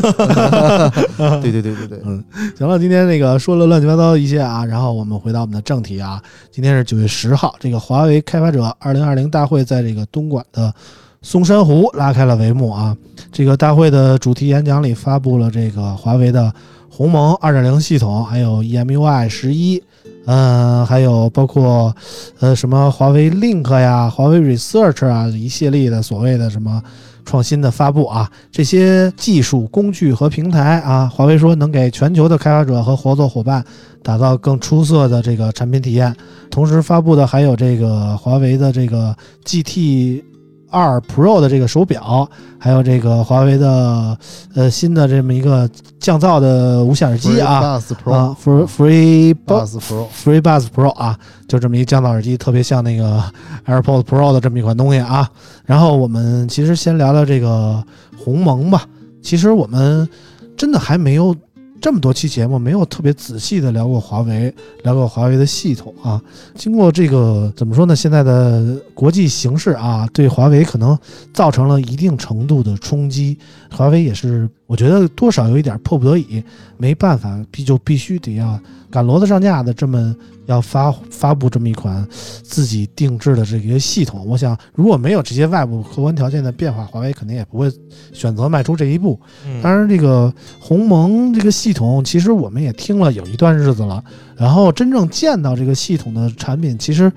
[1.41, 2.23] 对对对对对， 嗯，
[2.57, 6.21] 行了，今天那个说了乱七八糟一些啊，然后我们回到我们的正题啊。
[6.51, 10.75] 今天是九月十号，这个华为开发者二零二零大会在这个东莞的
[11.23, 12.97] 松山湖拉开了帷幕啊。
[13.31, 16.53] 这个大会的主题演讲里发布了这个华为的
[16.91, 19.81] 鸿蒙二点零系统，还有 EMUI 十一，
[20.25, 21.95] 嗯，还有包括
[22.41, 26.83] 呃什么华为 Link 呀、华为 Research 啊一系列的所谓的什么。
[27.27, 33.63] 创新的发布啊，这些技术工具和平台啊，华为说能给全球的开发者和合作伙伴
[34.03, 36.15] 打造更出色的这个产品体验。
[36.49, 40.25] 同时发布的还有这个华为的这个 GT
[40.71, 44.17] 二 Pro 的这个手表，还有这个华为的
[44.55, 45.69] 呃新的这么一个
[46.01, 53.23] 降噪的无线耳机啊 Pro 啊，Free Free Buds Buzz Pro Free Buds Pro 啊，就这么一降噪耳机，特别像那个
[53.67, 55.29] AirPods Pro 的这么一款东西啊。
[55.65, 57.83] 然后我们其实先聊聊这个
[58.17, 58.85] 鸿蒙吧。
[59.23, 60.09] 其实我们
[60.57, 61.35] 真的还没有
[61.81, 66.21] 这么多期节目，没有特别仔细的聊过华为，聊过华为的系统啊。
[66.55, 67.95] 经过这个怎么说呢？
[67.95, 70.99] 现在的国际形势啊，对华为可能
[71.33, 73.39] 造成了一定程度的冲击。
[73.71, 76.43] 华为也是，我觉得多少有一点迫不得已，
[76.77, 78.59] 没办法，必就必须得要
[78.91, 80.15] 赶骡子上架的这么
[80.47, 82.07] 要发发布这么一款
[82.43, 84.27] 自己定制的这个系统。
[84.27, 87.71] 我想，如果没有这些外部客观条件的变化，华为肯定也不会
[88.13, 89.19] 选择迈出这一步。
[89.63, 94.03] 当然，这个鸿蒙这个系统，其实我们也听了有一段日子了。
[94.37, 97.11] 然后真正见到这个系统的产品，其实，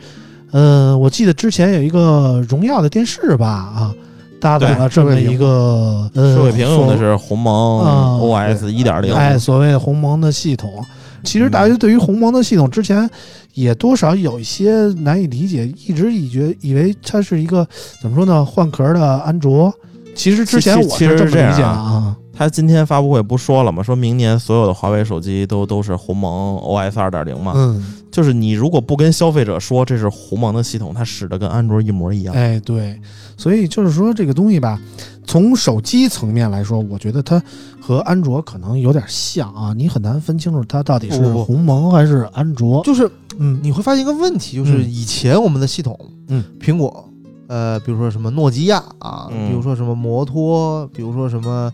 [0.51, 3.95] 呃，我记得之前有一个荣耀的电视吧，啊，
[4.39, 10.83] 搭载了这么一个呃，社会屏用的是鸿蒙啊 OS 一点零，哎，所谓鸿蒙的系统。
[11.23, 13.09] 其实大家对于鸿蒙的系统之前
[13.53, 17.67] 也多少有一些难以理解，一直以觉以为它是一个
[18.01, 19.73] 怎么说呢，换壳的安卓。
[20.15, 23.83] 其实之前我是这么理解的啊，他今天发布会不说了吗？
[23.83, 27.51] 说明年所有的华为手机都都是鸿蒙 OS 二点零嘛。
[27.53, 32.33] 嗯，就是你如果不跟消费者说这是鸿蒙的系统，它使得跟安卓一模一样。
[32.33, 32.97] 哎，对，
[33.35, 34.79] 所以就是说这个东西吧，
[35.27, 37.43] 从手机层面来说，我觉得它
[37.77, 42.81] 和安卓可能有点像啊，你很难分清楚它到底是鸿蒙还是安卓。
[42.85, 45.99] 就是嗯你会发现一个问题，就是嗯以前我们的系统，
[46.29, 47.03] 嗯，苹果，
[47.47, 51.69] 呃，比如说什么诺基亚啊，嗯比如说什么摩托，比如说什么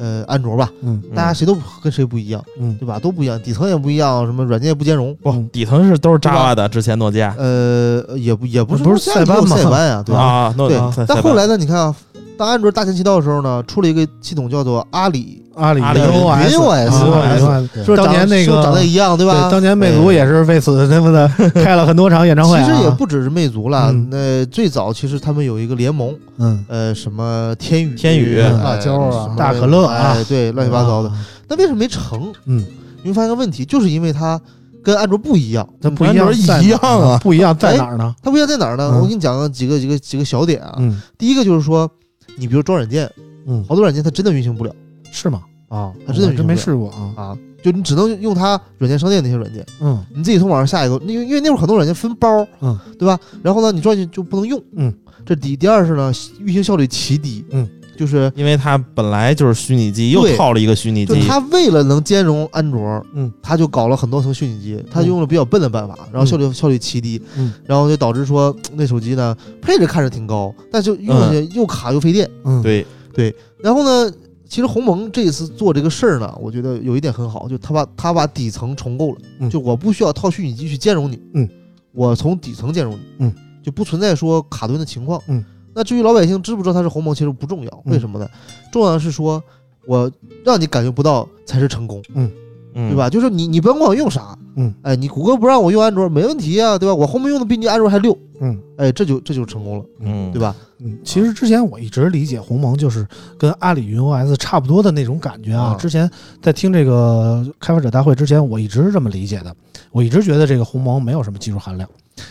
[0.00, 1.00] 呃安卓吧，嗯。
[1.04, 2.74] 嗯大家谁都跟谁不一样，嗯。
[2.80, 2.98] 对吧？
[2.98, 10.20] 都不一样，底层也不一样，什么软件也不兼容，不嗯，底层是都是 Java 的，之前诺基亚呃，也不也不是不是塞班嘛塞班啊，对吧？
[10.22, 11.94] 啊，对但后来呢，你看啊，
[12.38, 19.48] 当安卓大行其道的时候呢，出了一个系统叫做阿里，阿里阿里云 OS，云 OS 啊云 OS 对是当年那个长得一样，对吧？
[19.50, 22.64] 当年魅族也是为此他妈的 开了很多场演唱会啊。
[22.64, 31.08] 其实也不只是魅族了，嗯那最早其实他们有一个联盟，嗯，呃，什么天宇、天宇哎辣椒啊大可乐啊哎对，乱七八糟的。
[31.08, 31.16] 啊，
[31.48, 32.32] 那为什么没成？
[32.46, 32.64] 嗯，
[33.02, 34.40] 你会发现个问题，就是因为它
[34.82, 35.68] 跟安卓不一样。
[35.80, 38.14] 那不一样安卓在哪儿一样啊 不一样在哪儿呢？
[38.22, 38.88] 它不一样在哪儿呢？
[38.94, 40.74] 嗯我给你讲几个几个几个小点啊。
[40.78, 41.90] 嗯第一个就是说，
[42.36, 43.10] 你比如装软件，
[43.46, 44.72] 嗯，好多软件它真的运行不了
[45.10, 45.42] 是吗？
[45.68, 47.14] 啊，还真的我真没试过啊。
[47.16, 50.04] 啊，就你只能用它软件商店那些软件，嗯。
[50.14, 53.18] 你自己从网上下一个，因为因为那会儿很多软件分包，嗯，对吧？
[53.42, 54.92] 然后呢，你装进去就不能用，嗯，
[55.24, 61.20] 这第第二是呢，运行效率极低，嗯，就是因为它本来就是虚拟机，又套了一个虚拟机。
[61.20, 65.06] 就它为了能兼容安卓，嗯，它就搞了很多层虚拟机，它嗯。
[65.06, 72.28] 用了比较笨的办法，然后效率效率极低，嗯，然后就导致说那手机呢配置看着挺高，但就用上去又卡又费电。
[72.44, 72.84] 嗯，对。
[73.12, 74.10] 对，然后呢，
[74.50, 79.48] 其实鸿蒙这一次做这个事儿呢，我觉得有一点很好，就他把他把底层重构了，嗯。
[79.48, 81.48] 就我不需要套虚拟机去兼容你，嗯，
[81.92, 83.32] 我从底层兼容你，嗯，
[83.62, 85.44] 就不存在说卡顿的情况，嗯。
[85.72, 87.92] 那至于老百姓知不知道它是鸿蒙，其实不重要，嗯。
[87.92, 88.28] 为什么呢？
[88.72, 89.40] 重要的是说
[89.86, 90.10] 我
[90.44, 92.28] 让你感觉不到才是成功，嗯，
[92.74, 92.94] 对？
[92.94, 93.08] 吧？
[93.10, 96.94] 就是你你甭管我用啥，嗯，哎，你谷歌不让我用安卓没问题啊，对吧？
[96.94, 100.54] 我后面用的比你安卓还溜，嗯哎，这就这就成功了，嗯，对吧？
[100.78, 103.06] 嗯，其实之前我一直理解鸿蒙就是
[103.38, 105.74] 跟阿里云 OS 差不多的那种感觉啊。
[105.74, 109.54] 啊之前在听这个开发者大会之前，我一直是这么理解的。
[109.92, 111.88] 我一直觉得这个鸿蒙没有什么技术含量，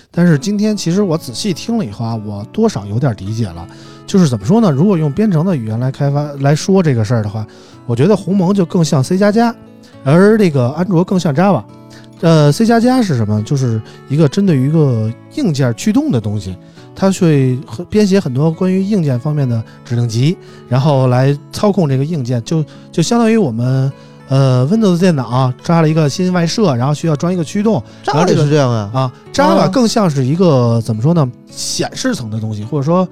[0.10, 3.68] 但是今天其实我仔细听了以后啊，我多少有点理解了。
[4.08, 4.72] 就是怎么说呢？
[4.72, 7.46] 如果用编程的语言来开发来说这个事儿的话，
[7.86, 9.56] 我觉得鸿蒙就更像 C 加加，
[10.04, 11.64] 而这个安卓更像 Java。
[12.22, 13.42] 呃，C 加加是什么？
[13.44, 16.54] 就是一个针对于一个硬件驱动的东西，
[16.94, 17.58] 它会
[17.90, 23.90] 编写很多关于硬件方面的指令集，然后来操控这个硬件，就就相当于我们
[24.28, 31.26] 呃 Windows 电脑扎了一个新外设，然后需要装一个驱动 Java 是这样啊，啊，Java 更像是一个怎么说呢？
[31.50, 33.08] 显示层的东西，或者说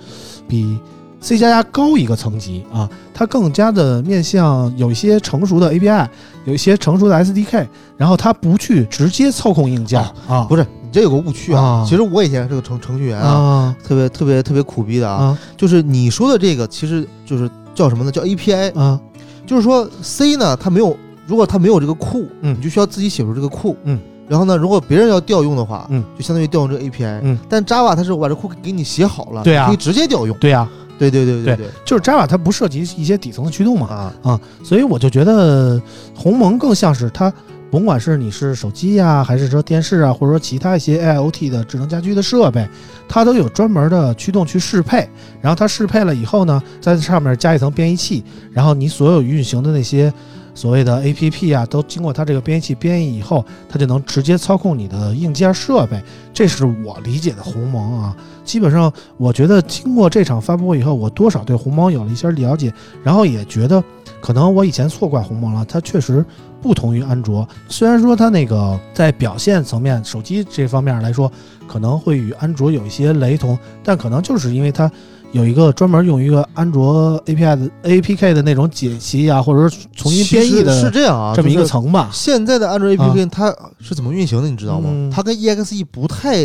[0.49, 0.77] 比
[1.21, 6.07] C 加加高一个层级啊，它更加的面向有一些成熟的 API，
[6.45, 7.65] 有一些成熟的 SDK，
[7.97, 11.59] 然后它不去直接操控硬件啊，不是你这有个误区啊。
[11.59, 15.15] 啊其实我以前是个程程序员啊，啊特别特别特别苦逼的啊。
[15.15, 18.11] 啊就是你说的这个，其实就是叫什么呢？
[18.11, 18.77] 叫 API。
[18.79, 18.99] 啊
[19.47, 23.75] 就是说 C 呢，它没有，如果它没有这个库，嗯你就需要自己写出这个库。
[23.85, 23.99] 嗯。
[24.29, 27.19] 然后呢，如果别人要调用的话，嗯，就相当于调用这个 API。
[27.23, 27.39] 嗯。
[27.49, 30.37] 但 Java 它是我把这库给你写好了，对啊可以直接调用。
[30.37, 35.81] 对呀、对对对对对对就是 Java 它不涉及一些底层的驱动嘛，啊，啊，所以我就觉得
[36.15, 37.31] 鸿蒙更像是它，
[37.69, 42.67] 甭管是你是手机呀、还是说电视啊，或者说其他一些 AIoT 的智能家居的设备，
[43.07, 45.07] 它都有专门的驱动去适配。
[45.41, 50.11] 然后它适配了以后呢，在上面加一层编译器，然后你所有运行的那些
[50.57, 56.01] 所谓的 APP 啊，都经过它这个编译器编译以后，它就能直接操控你的硬件设备。
[56.33, 58.17] 这是我理解的鸿蒙啊。
[58.43, 63.83] 基本上，我觉得经过这场发布会以后，我多少对鸿蒙有了一些了解，然后也觉得
[64.19, 66.25] 可能我以前错怪鸿蒙了，它确实
[66.59, 67.47] 不同于安卓。
[67.69, 71.31] 虽然说它那个在表现层面、手机这方面来说，
[71.67, 74.91] 可能会与安卓有一些雷同，但可能就是因为它
[75.37, 82.09] 有一个专门用一个安卓 API 的 APK 的那种解析啊，或者说重新编译的是这样啊，这么一个层吧。
[82.11, 84.89] 现在的安卓 APK 它是怎么运行的，你知道吗？
[84.91, 86.35] 嗯它跟 EXE 不太，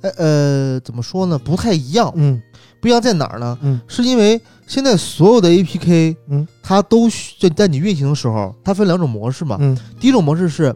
[0.00, 1.38] 呃呃，怎么说呢？
[1.38, 2.12] 不太一样。
[2.16, 2.40] 嗯
[2.80, 3.56] 不一样在哪儿呢？
[3.62, 9.56] 嗯是因为现在所有的 APK，嗯，它都需就在你运行的时候，它分两种模式嘛。
[9.60, 10.74] 嗯第一种模式是，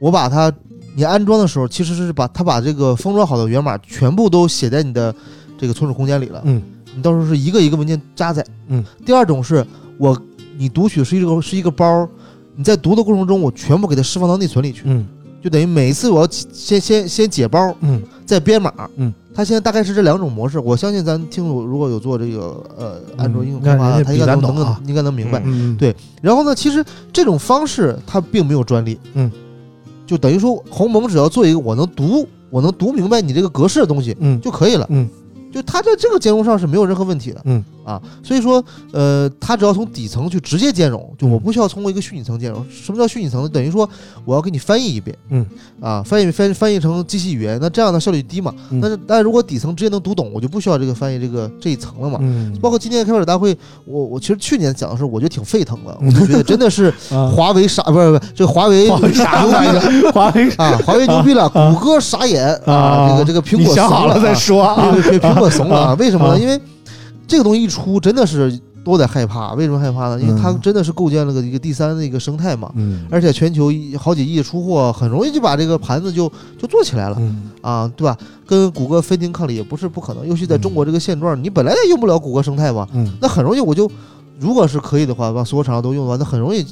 [0.00, 0.52] 我把它
[0.94, 5.12] 你安装的时候，其实是把它把这个封装好的源码全部都写在你的
[5.58, 6.40] 这个存储空间里了。
[6.44, 6.62] 嗯
[6.96, 8.44] 你到时候是一个一个文件加载。
[8.68, 8.84] 嗯。
[9.04, 9.66] 第二种是
[9.96, 10.20] 我
[10.56, 12.08] 你读取是一个是一个包，
[12.56, 14.82] 你在读的过程中，我全部给它释放到内存里去。
[14.86, 15.06] 嗯
[15.40, 20.58] 就等于每一次我要先先先解包，嗯再编码，嗯，它现在大概是这两种模式。
[20.58, 25.40] 我相信咱听众如果有做这个呃安卓应用那开发的，他应该能能咱懂啊应该能明白。
[25.46, 29.30] 嗯，对然后呢，其实这种方式它并没有专利，嗯，
[30.04, 35.08] 就等于说鸿蒙只要做一个我能读我能读明白你这个格式的东西嗯就可以了，嗯，
[35.52, 42.64] 就它在这个兼容上是没有任何问题的，嗯啊，所以说呃，它只要从底层去直接兼容，就我嗯不需要通过一个虚拟层兼容。
[42.70, 43.48] 什么叫虚拟层呢？
[43.48, 43.88] 等于说
[44.26, 45.46] 我要给你翻译一遍，嗯，
[45.80, 48.52] 啊，翻译翻翻译成机器语言，那这样的效率低嘛？
[48.70, 52.18] 嗯但是但如果底层直接能读懂，我就不需要这个翻译这个这一层了嘛。
[52.20, 60.12] 嗯，包括今年开发者大会，我我其实去年讲的时候，我觉得挺沸腾的，嗯我就觉得真的是 啊华为傻，不是不是，这个华为 傻牛逼了了？
[60.12, 64.92] 华为啊，华为牛逼了，谷歌傻眼啊，这个这个苹果你想好了再说啊。
[64.92, 65.94] 对对对，苹果怂了啊！
[65.98, 66.40] 为什么啊呢？
[66.40, 66.60] 因为
[67.26, 69.54] 这个东西一出，真的是都在害怕。
[69.54, 70.20] 为什么害怕呢？
[70.20, 78.16] 因为它嗯真的是构建了个一个第三的一个生态嘛，嗯而且全球好几亿出货，很容易就把这个盘子就就做起来了嗯啊，对吧？
[78.46, 83.90] 跟谷歌分庭抗礼也不是不可能，尤其在中国这个现状，你本来也用不了谷歌生态嘛，嗯那很容易我就。
[84.38, 86.64] 如果是可以的话，把所有厂商都用的话，那很容易，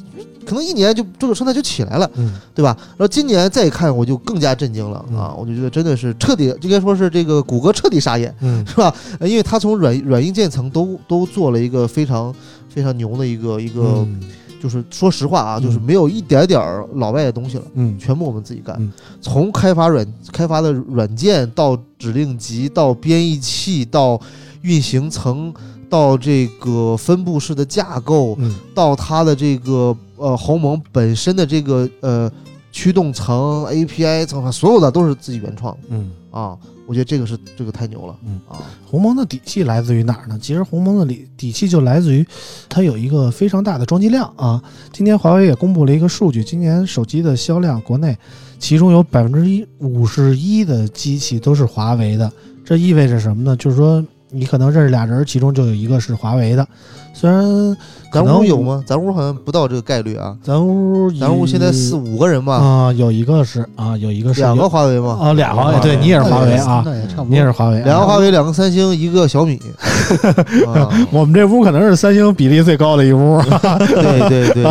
[0.45, 2.09] 可能一年就这个生态就起来了。
[2.15, 2.75] 嗯对吧？
[2.91, 5.35] 然后今年再一看，我就更加震惊了嗯啊！
[5.37, 8.93] 我就觉得真的是彻底，应该说是这个谷歌彻底傻眼，嗯是吧？
[9.19, 12.33] 呃因为它从软软硬件层都都做了一个非常
[12.69, 14.19] 非常牛的一个一个，嗯
[14.59, 17.63] 就是说实话啊，嗯就是没有一点点儿老外的东西了。
[17.75, 18.91] 嗯全部我们自己干，嗯
[19.21, 24.19] 从开发软开发的软件到指令集，到编译器，到
[24.63, 25.53] 运行层，
[25.89, 32.31] 到这个分布式的架构，嗯到它的这个呃鸿蒙本身的这个呃
[32.71, 36.57] 驱动层、API 层，所有的都是自己原创的嗯啊！
[36.85, 40.37] 我觉得这个是这个太牛了，嗯啊，鸿蒙的底气来自于哪儿呢？
[40.41, 42.25] 其实鸿蒙的底底气就来自于
[42.69, 44.61] 它有一个非常大的装机量啊。
[44.93, 48.15] 今年华为也公布了一个数据，今年手机的销量，国内
[48.59, 52.31] 其中有百分之一五十一的机器都是华为的。
[52.63, 53.55] 这意味着什么呢？
[53.57, 56.67] 就是说你可能认识俩人，其中就有一个是华为的。
[57.13, 57.75] 虽然
[58.13, 58.83] 咱屋有吗？
[58.85, 67.25] 咱屋好像不到这个概率啊，咱屋咱屋现在四五个人吧，啊、有一个是啊，有一个是两个华为吗，啊，俩华为，对你也是华为啊，那也差不多。
[67.29, 69.59] 你也是华为啊，两个华为，两个三星，一个小米，
[70.67, 73.41] 啊， 我们这屋可能是三星比例最高的一屋。
[73.89, 74.63] 对对对，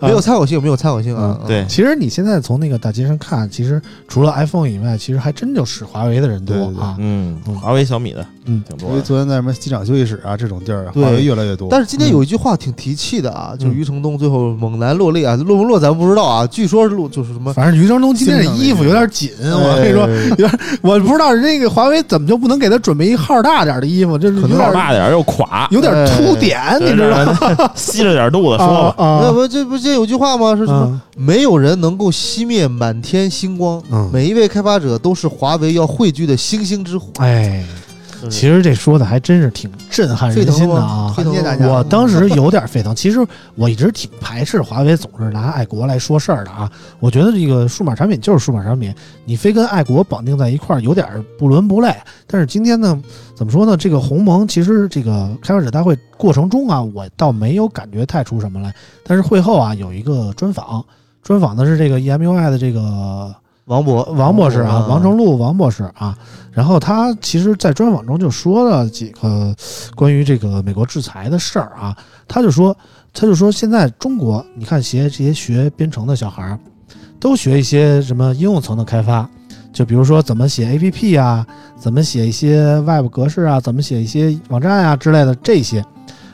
[0.00, 1.64] 没有参考性，没有参考性啊，对。
[1.68, 6.96] 其实你现在从那个大街上看，其实除了 iPhone 以外，其实还真就是华为的人多对对对啊。
[6.98, 9.02] 嗯嗯，华为、小米的，嗯因为挺多的。
[9.02, 11.68] 昨天在什么机场休息室啊这种地儿，对华为越来越多。
[11.70, 17.52] 但是今天有一句话挺提气的啊，就是嗯余承东最后猛男落泪啊，落不落咱不知道啊，据说是落就是什么。
[17.52, 20.50] 反正余承东今天这衣服有点紧，我跟你说，有点，
[20.82, 27.70] 我不知道那个华为怎么就不能给他准备一号大点的衣服，这是号大点又垮，有点凸点，你知道吗？
[27.74, 28.94] 吸着点肚子说啊吧。
[28.98, 30.54] 那啊，不这不这有句话吗？
[30.56, 30.84] 是什么？
[30.84, 37.06] 嗯没有人能够熄灭满天星光，嗯，每一位开发者都是华为要汇聚的星星之火。
[37.18, 37.64] 哎，
[38.30, 41.14] 其实这说的还真是挺震撼人心的啊！
[41.60, 42.94] 我当时有点沸腾。
[42.94, 46.70] 其实我一直挺排斥华为总是拿爱国来说事儿的啊。
[47.00, 48.94] 我觉得这个数码产品就是数码产品，
[49.24, 51.06] 你非跟爱国绑定在一块儿，有点
[51.38, 51.94] 不伦不类。
[52.26, 53.00] 但是今天呢，
[53.34, 53.76] 怎么说呢？
[53.76, 58.74] 这个鸿蒙其实这个开发者大会过程中啊，我倒没有感觉太出什么来。
[59.04, 60.84] 但是会后啊，有一个专访，
[61.22, 63.34] 专访的是这个 EMUI 的这个
[63.66, 66.16] 王博，王博士啊，王成成禄王博士啊，
[66.52, 69.54] 然后他其实，在专访中就说了几个
[69.94, 71.96] 关于这个美国制裁的事儿啊，
[72.28, 72.76] 他就说，
[73.12, 76.58] 他就说现在中国，你看学这些学编程的小孩儿，
[77.18, 79.28] 都学一些什么应用层的开发，
[79.72, 81.46] 就比如说怎么写 APP 啊，
[81.78, 85.82] 怎么写一些 Web 格式啊，怎么写一些网站啊之类的这些。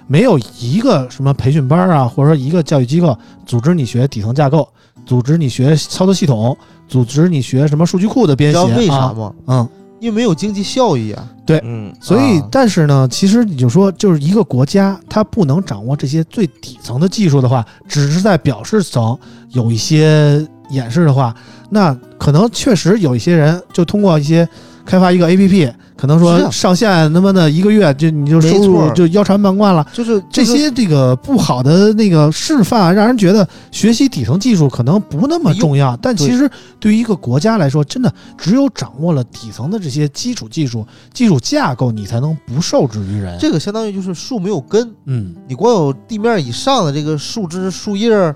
[0.08, 3.16] 没有一个什么培训班啊，或者说一个教育机构
[3.46, 4.68] 组织你学底层架构，
[5.06, 6.56] 组织你学操作系统，
[6.88, 9.32] 组织你学什么数据库的编知道写啊，为啥吗？
[9.46, 9.68] 嗯，
[10.00, 11.28] 因为没有经济效益啊。
[11.64, 21.34] 嗯，所以啊但是呢，其实你就说，就是一个国家它不能掌握这些最底层的技术的话，只是在表示层有一些演示的话，
[21.68, 24.48] 那可能确实有一些人就通过一些
[24.90, 29.86] 开发一个 APP，可能是啊说上线他妈的一个月就你就收入就腰缠万贯了。
[29.92, 35.96] 就是这就是些这个不好的那个示范，让人觉得学习底层技术可能不那么重要。
[35.98, 40.84] 但其实对于一个国家来说，真的只有掌握了底层的这些基础技术、
[41.14, 43.36] 技术架构，你才能不受制于人。
[43.38, 48.34] 这个相当于就是树没有根，嗯，你光有地面以上的这个树枝、树叶儿，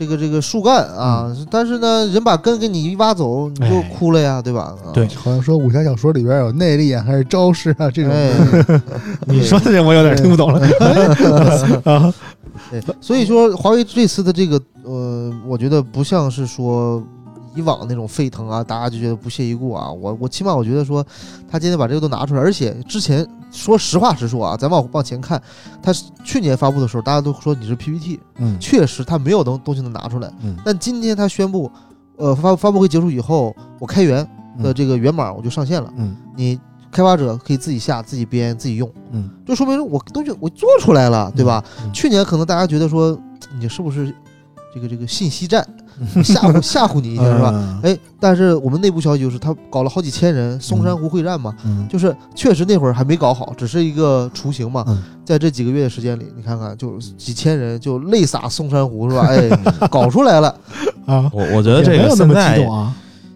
[0.00, 4.74] 这个这个树干啊，但是呢，人把根给你一挖走，你就枯了呀，对吧？
[4.82, 4.88] 啊。
[4.94, 5.06] 对。
[5.08, 8.10] 好像说武侠小说里边有内力啊，还是招式啊这种。
[8.10, 8.32] 哎，
[9.28, 10.60] 你说的这我有点听不懂了。
[11.84, 12.14] 啊，
[12.70, 17.02] 对，所以说华为这次的这个呃，我觉得不像是说
[17.54, 19.92] 以往那种沸腾啊，大家就觉得不屑一顾啊。
[19.92, 21.06] 我我起码我觉得说，
[21.46, 25.40] 他今天把这个都拿出来，而且之前说实话实说啊，咱往往前看，
[25.82, 25.92] 他
[26.24, 28.58] 去年发布的时候，大家都说你是 PPT，嗯。
[28.60, 30.32] 确实他没有东东西能拿出来。
[30.42, 30.56] 嗯。
[30.64, 31.70] 但今天他宣布，
[32.16, 34.18] 呃，发发布会结束以后，我开源
[34.62, 34.74] 的嗯。
[34.74, 36.16] 这个源码我就上线了，嗯。
[36.36, 36.58] 你
[36.90, 41.62] 开发者可以自己下、自己编、自己用，嗯，就说明我东西我做出来了，对吧？
[41.84, 41.92] 嗯？
[41.92, 43.16] 去年可能大家觉得说
[43.58, 44.12] 你是不是
[44.74, 45.66] 这个这个信息战
[46.22, 47.50] 吓唬 吓唬你一下是吧？
[47.50, 47.80] 吧？
[47.82, 54.84] 哎，但是我们内部消息就是他搞了好几千人松山湖会战嘛，嗯就是确实那会儿还没搞好，只是一个雏形嘛。
[54.88, 59.26] 嗯在这几个月的时间里，你看看就几千人就泪洒松山湖是吧？
[59.30, 59.48] 哎，
[59.88, 60.48] 搞出来了。
[61.06, 62.92] 啊，我我觉得这个没有那么激现在动啊，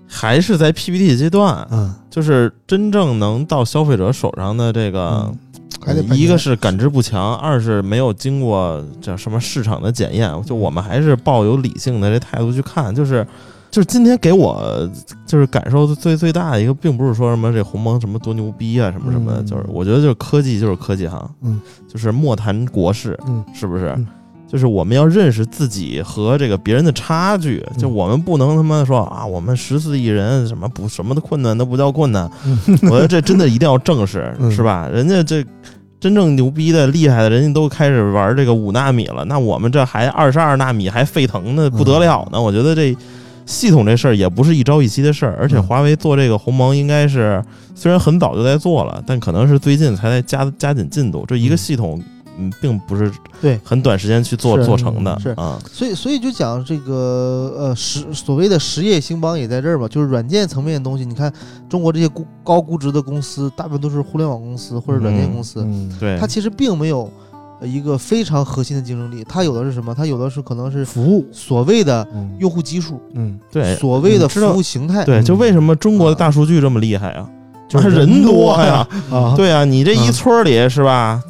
[0.08, 5.36] 还是在 PPT 阶段，嗯就是真正能到消费者手上的这个，嗯
[5.84, 10.30] 还得一个是感知不强，二是没有经过叫什么市场的检验。
[10.44, 13.26] 就我们还是抱有理性的这态度去看，就是
[13.70, 14.88] 就是今天给我
[15.26, 23.92] 就是感受最最大的一个，并不是说什么这鸿蒙什么多牛逼啊什么什么的，嗯就是我觉得就是科技就是科技哈，嗯，就是莫谈国事，嗯是不是？
[23.96, 24.06] 嗯
[24.54, 32.30] 就是我们要认识自己和这个别人的差距，就我们不能他妈说啊，我们十四亿人什么不什么的困难都不叫困难，
[32.88, 34.88] 我觉得这真的一定要正视，嗯是吧？
[34.92, 35.44] 人家这
[35.98, 42.40] 真正牛逼的厉害的，人家都开始玩这个五纳米了，那我们这还二十二纳米还沸腾的不得了呢。
[42.40, 42.96] 我觉得这
[43.46, 47.42] 系统这事儿也不是一朝一夕的事儿，而且嗯华为做这个鸿蒙应该是
[47.74, 51.24] 虽然很早就在做了，但可能是最近才在加加紧进度。
[51.26, 52.00] 这一个嗯系统，
[52.38, 53.10] 嗯，并不是
[53.40, 53.58] 对。
[53.64, 55.30] 很短时间去做做成的，是。
[55.30, 61.04] 啊，所以，所以就讲这个呃实所谓的实业兴邦也在这儿吧，就是软件层面的东西。
[61.04, 61.32] 你看
[61.68, 66.18] 中国这些估高估值的公司，大部分都是互联网公司或者软件公司，嗯对。
[66.18, 67.10] 它，其实并没有
[67.60, 69.94] 呃一个非常核心的竞争力，它有的是什么？
[69.94, 72.36] 它有的是可能是服务，所谓的嗯。
[72.38, 73.76] 用户基数，嗯，对。
[73.76, 75.04] 所谓的服务形态。
[75.04, 77.28] 对，就为什么中国的大数据这么厉害啊？
[77.66, 80.12] 就是人多呀，啊，对啊，你这一嗯。
[80.12, 81.22] 村儿里是吧？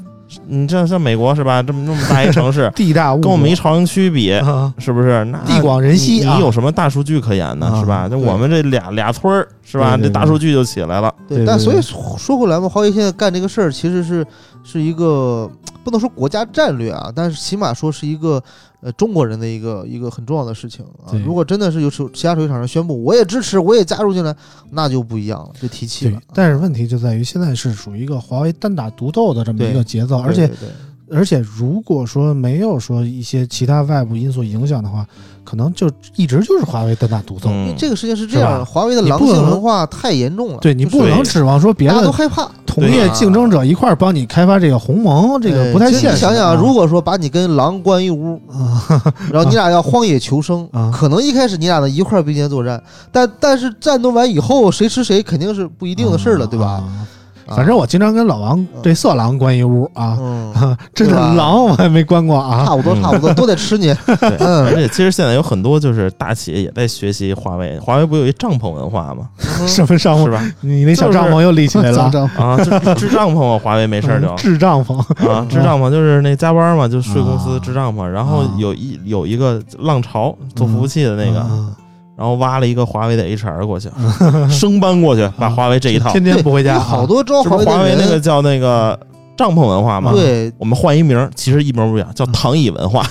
[0.47, 1.63] 你像像美国是吧？
[1.63, 5.25] 这么那么大一城市， 地大物跟我们一朝阳区比，啊，是不是？
[5.27, 7.67] 那地广人稀啊你你有什么大数据可言呢？
[7.67, 8.09] 啊是吧？
[8.09, 9.97] 就我们这俩俩村儿是吧？
[9.97, 11.13] 对对这大数据就起来了。
[11.29, 14.27] 对对但所以说说回来嘛，华为现在干这个事儿，其实是
[14.63, 15.51] 是一个
[15.85, 18.43] 不能说国家战略啊，但是起码说是一个
[18.81, 21.13] 呃中国人的一个一个很重要的事情啊。
[21.25, 24.35] 如果真的是有手其他手机厂商宣布我也支持，我也加入进来，
[24.71, 30.69] 那就不一样了，就提气了。，但是问题就在于现在是属于一个华为单打独斗的这么一个节奏，而且对对对
[31.11, 35.07] 而且如果说没有说一些其他外部因素影响的话，
[35.45, 37.51] 可能就一直就是华为单打独斗。
[37.51, 42.51] 嗯因为这个事情是这样的，华为的狼性文化太严重了，对你不能指望说别的都害怕。
[42.67, 46.09] 同业竞争者一块儿帮你开发这个鸿蒙，这个不太现实。
[46.09, 48.83] 你想想，啊如果说把你跟狼关一屋，啊，
[49.31, 52.83] 然后你俩要荒野求生，啊可能一开始你俩能一块儿并肩作战，
[53.13, 56.83] 但但是战斗完以后谁吃谁肯定是不一定的事儿了，对吧？
[57.49, 62.65] 反正我经常跟老王这色狼关一屋啊，嗯， 真的狼我还没关过啊。
[62.67, 63.91] 差不多嗯差不多都得吃你。
[64.09, 69.29] 而且其实现在有很多就是大企业也在学习华为，华为不有一帐篷文化吗？
[69.67, 70.25] 什么帐篷？
[70.25, 70.53] 是吧？
[70.61, 72.05] 你那小帐篷又立起来了
[72.37, 72.65] 啊，就
[72.95, 81.75] 支帐篷啊，华为没事儿就嗯智帐篷，啊，支帐篷就是那加班嘛，就睡公司啊支帐篷，然后啊有一有一个浪潮做服务器的那个，嗯
[82.17, 83.91] 然后挖了一个华为的 HR 过去，
[84.49, 88.99] 生搬过去，把华为这一套，天天不回家好多招这不是华为，华为那个叫那个
[89.37, 93.03] 帐篷文化嘛？，对，我们换一名儿，其实一模不一样，叫躺椅文化。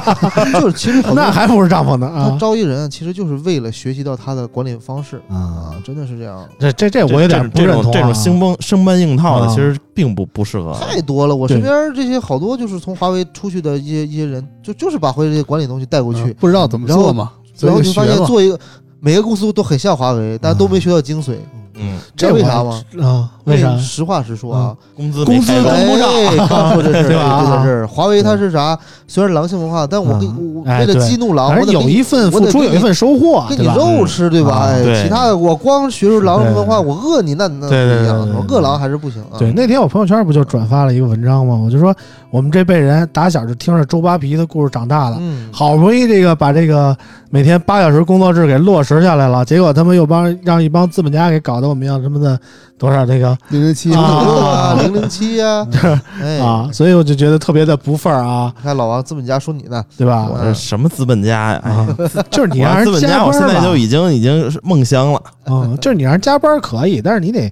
[0.58, 5.20] 就是其实 那还不是帐篷呢他啊招一人，其实就是为了学习到他的管理方式。
[5.28, 5.36] 啊。
[5.36, 5.76] 啊，！
[5.84, 6.42] 真的是这样。
[6.58, 9.48] 这这这我有点不这认同这种生搬生搬硬套的，啊。
[9.54, 10.72] 其实并不不适合。
[10.72, 18.04] 太多了，我身边这些好多就是从华为出去的一些一些人，就就是把华为这些管理东西带过去，不知道怎么做嘛，所然后就发。
[18.06, 18.58] 现做一个
[19.00, 21.36] 每个公司都很像华为，但都没学到精髓。
[21.74, 22.82] 嗯，知道这为啥吗？
[23.00, 23.30] 啊？
[23.48, 23.76] 为啥？
[23.78, 27.86] 实话实说啊，工资工资高跟不上哎，刚说这事 这事儿。
[27.88, 28.78] 华为它是啥？
[29.06, 33.64] 虽然狼性文化，但我我为了激怒狼，我得给你一份付出，有一份收获，给你？
[33.66, 34.52] 肉吃，对吧？
[34.52, 39.38] 啊哎，其他的我光学术狼对文化，我饿你那那不一样对对，对饿狼还是不行啊。
[39.38, 41.54] 对，那天我朋友圈不就转发了一个文章吗？
[41.54, 41.94] 我就说
[42.30, 46.94] 我们这辈人打小就听着周扒皮的故事长大的，嗯，好不容易这个把这个
[47.30, 52.38] 每天八小时工作制给落实下来了，结果他们又帮让一帮资本家给搞得我们要什么的
[52.76, 54.02] 多少这个零零七啊。
[54.02, 55.66] 啊，零零七呀，
[56.20, 60.26] 哎，啊，所以我就觉得特别的不忿儿啊，看老王资本家说你呢，对吧？
[60.30, 61.86] 我这什么资本家呀？
[62.30, 65.22] 就是你让人资本家，我现在就已经已经是梦乡了。
[65.46, 67.50] 嗯，就是你让人加班可以，但是你得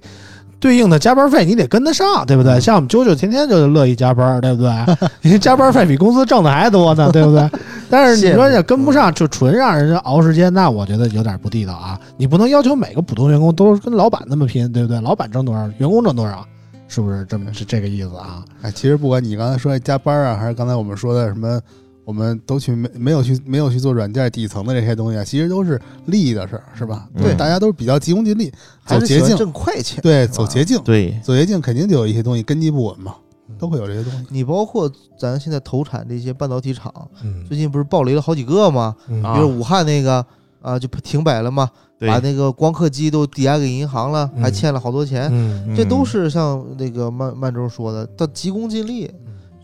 [0.59, 2.59] 对应的加班费你得跟得上，对不对？
[2.59, 4.71] 像我们啾啾天天就乐意加班，对不对？
[5.21, 7.49] 你加班费比工资挣的还多呢，对不对？
[7.89, 11.97] 但是你说也跟不上，就纯让人家熬时间，那我觉得有点不地道啊！
[12.17, 14.99] 你不能要求每个普通员工都跟老板那么拼，对不对？
[15.01, 16.45] 老板挣多少，员工挣多少，
[16.87, 18.43] 是不是这么是这个意思啊？
[18.63, 21.61] 哎，其实不管你刚才说的加班啊，还是刚才我们说的什么，
[22.07, 27.05] 我们都去没没有去没有去做软件底层的这些东西啊，其实都是利益的事儿，是吧？
[27.17, 27.35] 对。
[27.35, 28.49] 大家都是比较急功近利，
[28.85, 30.01] 走捷径，挣快钱。
[30.01, 33.15] 对，走捷径，对，走捷径肯定就有一些东西根基不稳嘛，
[33.59, 34.25] 都会有这些东西。
[34.29, 34.89] 你包括
[35.19, 36.89] 咱现在投产这些半导体厂，
[37.21, 37.43] 嗯。
[37.45, 38.95] 最近不是暴雷了好几个吗？
[39.05, 40.25] 比如武汉那个
[40.61, 44.41] 啊，就停摆了嘛，把那个光刻机都抵押给银行了，嗯。
[44.41, 45.27] 还欠了好多钱。
[45.29, 45.75] 嗯。
[45.75, 49.11] 这都是像那个曼曼周说的，他急功近利。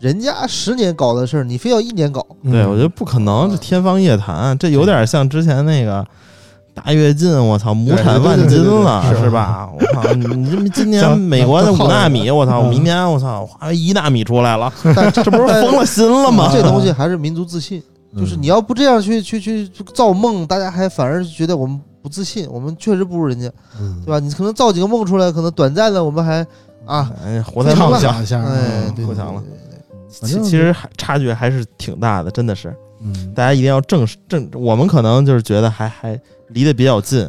[0.00, 6.04] 人家十年搞的事儿，你非要一年搞，对，我觉得不可能，这天方夜谭，这有点像之前那个
[6.74, 9.70] 大跃进，我操，亩产万斤了，对对对对对是吧？
[9.72, 12.68] 我操，你你这么今年美国的五纳米，我操，嗯。
[12.68, 16.50] 明年我操，华为一纳米出来了，但 这不是疯了心了吗？
[16.52, 17.82] 这东西还是民族自信，
[18.14, 24.02] 就是你要不这样去去去造梦，大家还反而觉得我们不自信，我们确实不如人家，嗯。
[24.04, 24.18] 对吧？
[24.18, 26.44] 你可能造几个梦出来，可能短暂的我们还
[26.84, 28.44] 啊，哎，活太畅畅想下，
[28.94, 29.42] 对，不想了
[30.22, 37.28] 其其实还差距还是挺大的，真的是，嗯大家一定要正视正，我们可能就是觉得还还离得比较近，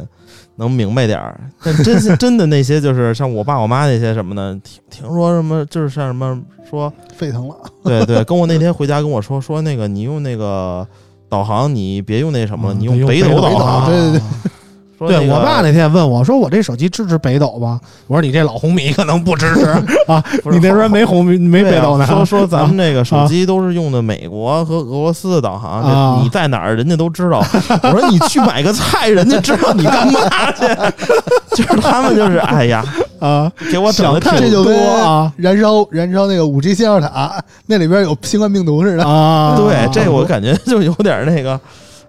[0.56, 1.40] 能明白点儿。
[1.62, 10.86] 但真是 真的那些，就是像我爸我妈那些什么的，听听说什么，就是像什么说， 沸腾了，对对，跟我那天回家跟我说说那个你用那个
[11.28, 13.90] 导航，你别用那什么你用用北斗导航。
[13.90, 14.22] 对对对
[14.98, 19.66] 说那个对我爸那天问我说：“我这手机支持北斗吗？”我说：“你这老红米可能不支持
[20.10, 27.38] 啊，你那边没红米没北斗呢。”说说咱们这个手机都是用的美国和俄罗斯的导航，啊你在哪儿人家都知道。
[27.82, 30.20] 我说你去买个菜，人家知道你干嘛
[30.52, 30.64] 去？
[31.56, 32.84] 就是他们就是哎呀，
[33.18, 39.04] 啊，给我整的挺这就跟多啊燃烧燃烧那个五 G 信号塔，那里边有新冠病毒似的。
[39.04, 41.58] 啊，对，这我感觉就有点那个，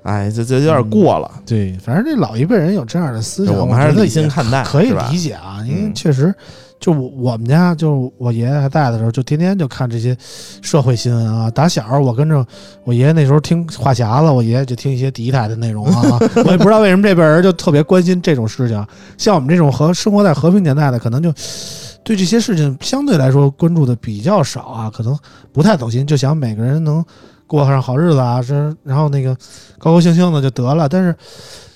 [0.08, 1.30] 哎，这这有点过了。
[1.46, 6.34] 对，反正这老一辈人有这样的思想，我们还是理性看待，可以理解啊，因为嗯确实，
[6.80, 10.16] 就我我们家就我爷爷还在的时候，就天天就看这些
[10.62, 11.52] 社会新闻啊。
[11.52, 12.46] 打小我跟着
[12.86, 16.18] 我爷爷那时候听话匣子，我爷爷就听一些第一台的内容啊。
[16.46, 18.88] 我也不知道为什么这辈人就特别关心这种事情，
[19.18, 21.34] 像我们这种和生活在和平年代的，可能就。
[22.04, 25.14] 对这些事情相对来说关注的比较少啊，可能
[25.52, 27.04] 不太走心，就想每个人能
[27.48, 29.34] 过上好日子啊，这然后那个
[29.80, 30.88] 高高兴兴的就得了。
[30.88, 31.16] 但是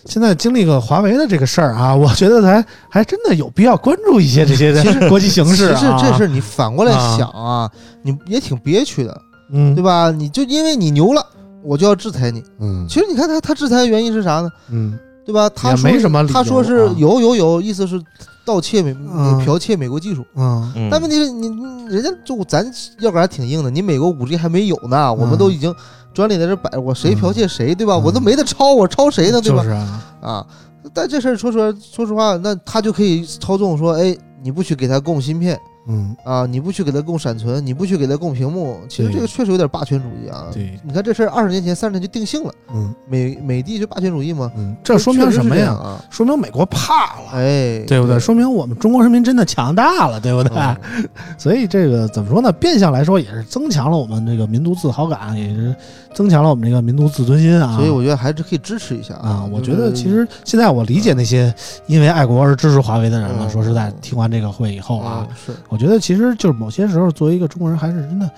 [0.05, 4.74] 现在经历个华为的这个事儿啊， 我觉得还还真的有必要关注一些这些
[5.07, 5.80] 国际形势啊。
[5.80, 7.72] 其实这事儿你反过来啊想啊，
[8.03, 10.11] 你也挺憋屈的，嗯，对吧？
[10.11, 11.26] 你就因为你牛了，
[11.63, 12.43] 我就要制裁你。
[12.59, 14.49] 嗯其实你看他他制裁的原因是啥呢？
[14.69, 15.47] 嗯对吧？
[15.55, 18.01] 他说没什么他说是啊有有有，意思是
[18.46, 19.44] 盗窃美、嗯。
[19.46, 20.26] 剽窃美国技术。
[20.36, 20.72] 嗯。
[20.76, 20.88] 嗯。
[20.92, 22.66] 但问题是你你人家就咱
[23.00, 25.74] 要杆还挺硬的，你美国五 G 还没有呢，我们都已经
[26.14, 27.96] 专利在这摆，我谁剽窃谁，对吧？
[27.96, 28.04] 嗯。
[28.04, 29.64] 我都没得抄，我 抄谁呢，对吧？
[29.64, 29.70] 就？
[29.70, 30.46] 是啊，啊，
[30.94, 40.46] 但这事儿说实话，说实话，那他就可以操纵说，哎，你不许给他供芯片嗯啊，你不去给他供闪存，你不去给他供屏幕，其实这个确实有点霸权主义啊。
[40.54, 45.72] 对，你看这事儿二十年前、三十年就定性了，嗯美美帝就霸权主义嘛，嗯，这说明什么呀？
[45.74, 46.04] 啊？
[46.10, 47.32] 说明美国怕了。
[47.34, 48.20] 哎，对不对？
[48.20, 50.58] 说明我们中国人民真的强大了，对不对？
[50.58, 52.52] 嗯 所以这个怎么说呢？
[52.52, 55.76] 变相来说也是增强了我们这个民族自豪感，也是
[56.14, 57.76] 增强了我们这个民族自尊心啊。
[57.76, 61.53] 所以我觉得还是可以支持一下啊，我觉得其实现在我理解那些
[61.88, 63.45] 因为爱国而支持华为的人了。
[63.47, 68.30] 嗯说实在，听完这个会以后啊，嗯是我觉得其实就是某些时候，作为一个中国人，还是真的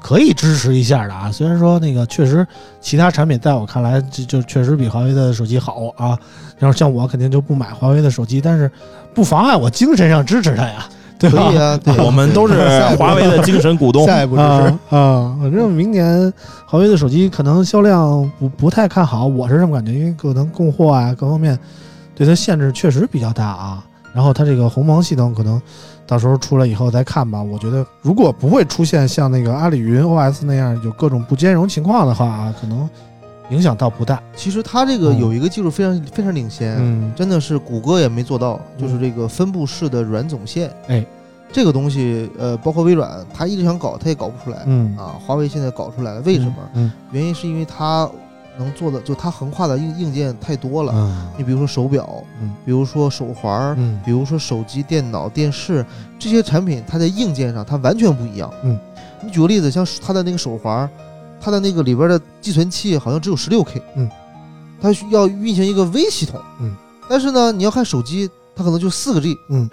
[0.00, 1.30] 可以支持一下的啊。
[1.30, 2.46] 虽然说那个确实
[2.80, 6.18] 其他产品在我看来就就确实比华为的手机好啊，
[6.58, 8.70] 然后像我肯定就不买华为的手机，但是
[9.12, 10.88] 不妨碍我精神上支持它呀，
[11.28, 11.48] 对吧？
[11.48, 12.54] 可以啊，对，我们都是
[12.98, 14.04] 华为的精神股东。
[14.04, 15.36] 下一步就是啊啊！
[15.40, 16.32] 反正明年
[16.66, 21.58] 华为的手机可能销量不不太看好，我是这么感觉，因为可能供货啊各方面
[22.14, 23.84] 对它限制确实比较大啊。
[24.14, 25.60] 然后它这个鸿蒙系统可能
[26.06, 27.42] 到时候出来以后再看吧。
[27.42, 32.88] 我觉得如果不会出现像那个阿里云 OS 那样有各种不兼容情况的话啊，可能
[33.50, 34.22] 影响倒不大。
[34.36, 35.18] 其实它这个嗯。
[35.18, 37.12] 有一个技术非常非常领先，嗯。
[37.14, 38.82] 真的是谷歌也没做到，嗯。
[38.82, 40.70] 就是这个分布式的软总线。
[40.88, 41.04] 哎，
[41.52, 44.62] 这个东西，呃，包括微软，它一直想搞，它也搞不出来。
[44.66, 44.96] 嗯。
[44.96, 46.54] 啊，华为现在搞出来了，为什么？
[46.74, 46.90] 嗯。
[47.10, 48.08] 原因是因为它
[48.58, 50.92] 能做的，就它横跨的硬硬件太多了。
[50.94, 51.28] 嗯。
[51.36, 52.54] 你比如说手表，嗯。
[52.64, 54.00] 比如说手环儿，嗯。
[54.04, 55.84] 比如说手机、电脑、电视
[56.18, 58.52] 这些产品，它在硬件上它完全不一样。
[58.62, 58.78] 嗯，
[59.22, 60.90] 你举个例子，像它的那个手环儿，
[61.42, 63.82] 它的那个里边的寄存器好像只有十六 K。
[63.96, 64.08] 嗯，
[64.80, 66.40] 它需要运行一个微系统。
[66.60, 66.74] 嗯，
[67.08, 69.36] 但是呢，你要看手机，它可能就四个 G。
[69.50, 69.68] 嗯，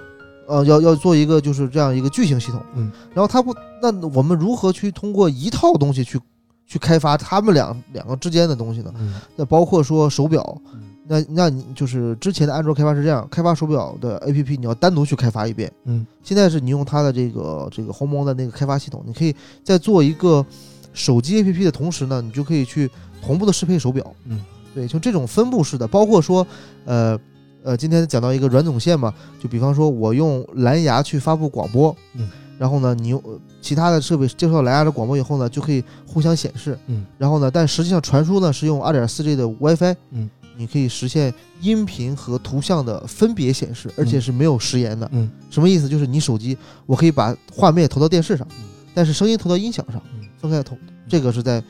[0.48, 6.20] 呃，要要做一个就是这样一个巨型系统，嗯，然后它不，那我们如何去通过一套东西去
[6.66, 8.92] 去开发他们两两个之间的东西呢？
[8.98, 9.14] 嗯。
[9.36, 10.60] 那包括说手表。
[10.74, 20.46] 嗯，那那你就是之前的安卓开发是这样，开发手表的 APP 你要单独去开发一遍，嗯，现在是你用它的这个这个鸿蒙的那个开发系统，你可以再做一个
[20.94, 22.90] 手机 APP 的同时呢，你就可以去
[23.22, 26.46] 同步的适配手表，嗯，对，就这种分布式的，包括说，
[26.86, 27.20] 呃
[27.64, 45.90] 呃，今天讲到一个软总线嘛，就比方说我用蓝牙去发布广播，嗯，然后呢，你用呃其他的设备接收到蓝牙的广播以后呢，就可以互相显示，嗯，然后呢，但实际上传输呢是用 2.4G 的 WiFi，嗯，你可以实现音频和图像的分别显示，而且是没有时延的，嗯，什么意思？
[45.90, 48.64] 就是你手机我可以把画面投到电视上，嗯
[48.94, 50.78] 但是声音投到音响上嗯，分开投，
[51.08, 51.64] 这个是在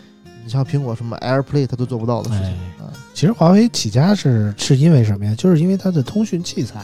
[0.44, 2.92] 你像苹果什么 AirPlay 它都做不到的事情哎啊。
[3.14, 5.36] 其实华为起家是是因为什么呀？
[5.38, 6.82] 就是因为它的通讯器材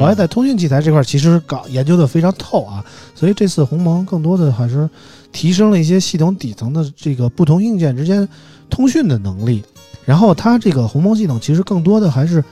[0.00, 4.88] 华为在通讯器材这块其实搞研究的非常透啊，所以这次鸿蒙更多的还是
[5.32, 8.26] 提升了一些系统底层的这个不同硬件之间
[8.70, 9.62] 通讯的能力。
[10.06, 12.42] 然后它这个鸿蒙系统其实更多的还是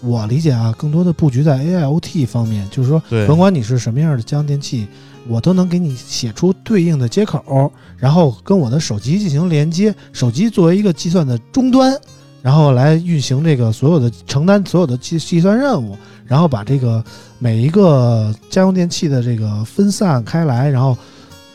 [0.00, 4.86] 我理解啊，更多的布局在 AIoT 方面，就是说甭管你是什么样的家用电器，
[5.28, 11.96] 我都能给你写出对应的接口，然后跟我的手机进行连接，手机作为一个计算的终端，
[12.42, 17.04] 然后来运行这个所有的承担所有的计计算任务，然后把这个
[17.38, 20.96] 每一个家用电器的这个分散开来，然后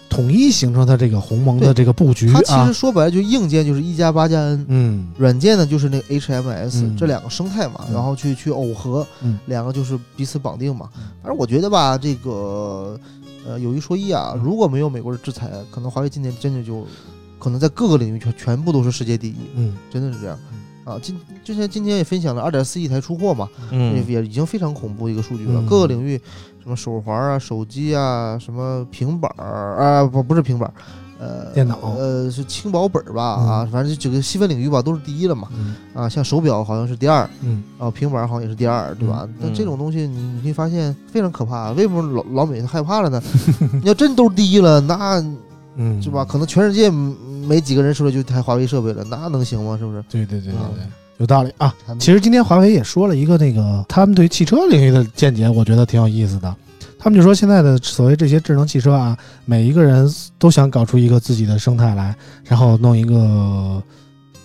[0.07, 2.33] 统一形成它这个鸿蒙的这个布局啊。
[2.35, 5.07] 它其实，说白了就硬件就是一加八加 N，嗯。
[5.17, 6.95] 软件呢就是那个 HMS、嗯。
[6.95, 7.93] 这两个生态嘛，嗯。
[7.93, 9.37] 然后去去耦合，嗯。
[9.47, 10.87] 两个就是彼此绑定嘛。
[10.97, 11.03] 嗯。
[11.21, 12.97] 反正我觉得吧，这个
[13.45, 16.85] 呃有一说一啊，嗯如果没有美国的制裁，可能华为今年真的就
[17.39, 20.37] 可能在各个领域全全部都是世界第一，嗯真的是这样。
[20.83, 25.59] 啊，今之前今天也分享了二点四亿台出货嘛，嗯也也已经非常恐怖一个数据了。
[25.59, 26.15] 嗯各个领域，
[26.61, 30.73] 什么手环啊、手机啊、什么平板儿啊，不不是平板儿，
[31.17, 35.47] 呃，电脑呃是轻薄本儿吧、嗯啊，反正就几个细分领域吧都是第一了嘛。
[35.57, 39.27] 嗯啊，像手表好像是第二，嗯啊，平板好像也是第二，对吧？
[39.39, 41.71] 那、嗯这种东西你你会发现非常可怕。
[41.71, 43.21] 为什么老老美害怕了呢？
[43.81, 45.23] 你要真都是第一了，那
[45.77, 46.25] 嗯，是吧？？
[46.25, 49.77] 可能全世界没几个人手里就一台华为设备了，那能行吗？
[49.77, 50.03] 是不是？
[50.09, 50.83] 对对对对啊对，
[51.17, 51.73] 有道理啊。
[51.99, 56.53] 其实今天华为也说了一个那个他们对汽车领域的见解，我觉得挺有意思的。
[57.05, 63.79] 他们就说现在的所谓这些智能汽车啊，每一个人都想搞出一个自己的生态来，然后弄一个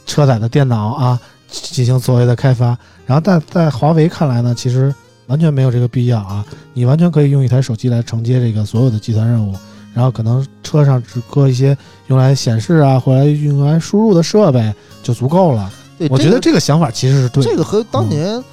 [0.04, 2.76] 车载的电脑啊，进行所谓的开发。
[3.06, 4.94] 然后在在华为看来呢，其实
[5.28, 6.44] 完全没有这个必要啊，
[6.74, 9.56] 你完全可以用一台手机来承接这个所有的计算任务，
[9.94, 11.74] 然后可能车上只搁一些
[12.08, 14.70] 用来显示啊或者用来输入的设备
[15.02, 15.72] 就足够了。
[15.96, 17.50] 对，我觉得这个这个想法其实是对的。
[17.50, 18.44] 这个和当年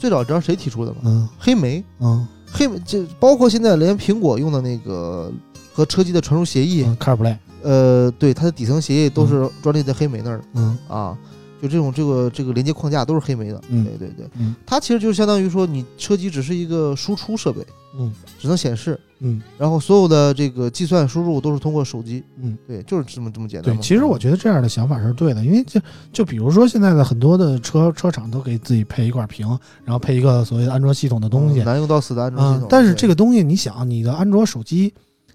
[0.00, 0.98] 最早知道谁提出的吗？
[1.04, 5.32] 嗯黑莓，嗯黑莓这包括现在连苹果用的那个
[5.72, 11.16] 和车机的传输协议，嗯，CarPlay，呃，对它的底层协议都是专利在黑莓那儿的嗯啊。
[11.62, 17.64] 就这种这个这个连接框架都是黑莓的，嗯对对对，嗯它其实就相当于说你车机只是一个输出设备，
[17.96, 25.80] 嗯只能显示，嗯然后所有的这个计算输入都是通过手机，嗯，对，就是这么这么简单对，其实我觉得这样的想法是对的，因为就
[26.12, 29.46] 就比如说现在的很多的车车厂都给自己配一块屏，
[29.84, 34.92] 然后配一个所谓的安卓系统的东西，嗯难用到死的安卓系统。，嗯但是这个东西你想，你的安卓手机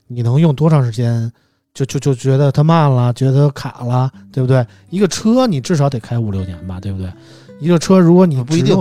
[0.08, 1.32] 你能用多长时间？
[1.78, 4.66] 就就就觉得它慢了，觉得它卡了，对不对？
[4.90, 7.08] 一个车你至少得开五六年吧，对不对？
[7.60, 8.76] 一个车如果你啊不一定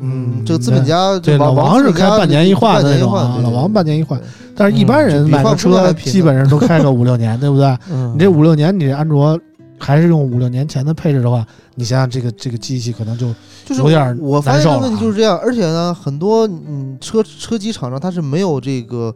[0.00, 4.20] 嗯，这个资本家对老王是开半年一换的那种啊，老王半年一换，
[4.54, 7.76] 但是一般人嗯买个车基本上都开个五六年，对不对？
[7.90, 9.36] 嗯，你这五六年，你这安卓
[9.78, 13.34] 还是用五六年前的配置的话，你想想这个这个机器可能就
[13.64, 19.14] 就是有点我发现这个难受了啊问题就是这样，而且呢，很多嗯车车机厂商它是没有这个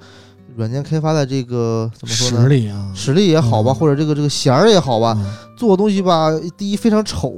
[0.56, 2.42] 软件开发的这个怎么说呢？
[2.42, 7.32] 实力啊，实力也好吧，嗯或者这个这个弦儿也好吧，嗯做东西吧，第一非常丑，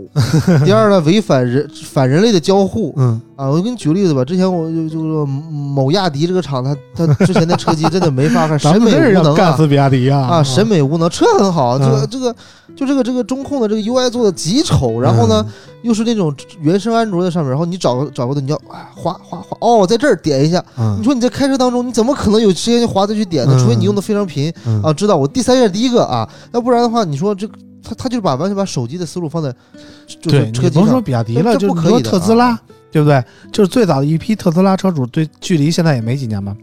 [0.65, 3.51] 第二呢违反人反人类的交互嗯啊！
[3.51, 6.75] 我给你举个例子吧，之前我就就说某亚迪这个厂，它
[7.07, 12.35] 它之前的车机真的没法看， 咱审美无能啊干死比亚迪啊啊，审美无能，车很好，这个嗯这个
[12.75, 15.45] 就这个这个中控的这个 UI 做的极丑，然后呢，
[15.83, 20.65] 又是那种原生安卓在上面，然后你找个找个的，你要哎划划划哦，在这儿点一下。
[20.79, 23.55] 嗯，你说你在开车当中，你怎么可能有时间划再去点呢？
[23.57, 27.47] 嗯除非你用的非常频嗯啊，知道我第三页第一个啊，要不然的话，你说这
[27.83, 29.55] 他他就是把完全把手机的思路放在
[30.23, 33.23] 就对，是车机你甭说，比亚迪了，就是可以的特斯拉啊，对不对？
[33.53, 36.57] 就是最早的一批特斯拉车主，对，距离现在也没几年吧。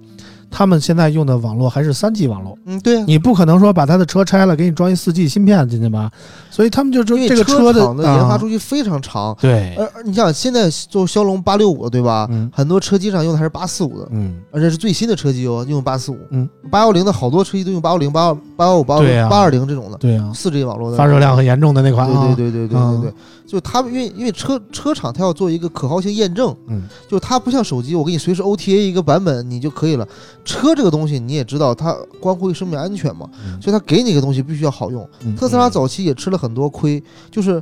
[0.51, 6.11] 他们现在用的网络还是三 G 网络，嗯，对啊，你不可能说把他的车拆了，给你装一四 G 芯片进去吧？
[6.51, 12.27] 所以他们就说因为这个车的厂的研发啊周期非常长，对，而而你想现在做骁龙八六五的对吧？
[12.29, 12.51] 嗯。
[12.53, 14.41] 很多车机上用的还是八四五的，嗯。
[14.51, 16.17] 而且是最新的车机哦，用八四五。
[16.31, 18.99] 嗯，八幺零的好多车机都用八幺零、八八幺五、八
[19.29, 20.97] 八二零这种的对啊，四 G 网络的。
[20.97, 23.15] 发热量很严重的那款啊，对对对对对嗯对对，
[23.47, 30.05] 就他们因为因为车车厂它要做一个可靠性验证，嗯，就它不像手机，我给你随时 OTA 一个版本你就可以了。
[30.43, 35.07] 车这个东西你也知道，它关乎于生命安全嘛，嗯所以它给你一个东西必须要好用。
[35.23, 37.61] 嗯特斯拉早期也吃了很多亏，就是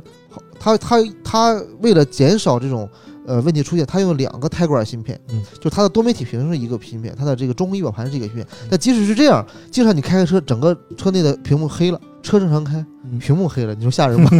[0.58, 2.88] 它它它为了减少这种
[3.26, 8.46] 呃问题出现，它用了两个胎管芯片，嗯，就它的多媒体屏是一个芯片，它的这个中控仪表盘是一个芯片。
[8.70, 13.18] 但即使是这样，经常你开个车，整个车内的屏幕黑了，车正常开，嗯。
[13.18, 14.30] 屏幕黑了，你说吓人吗？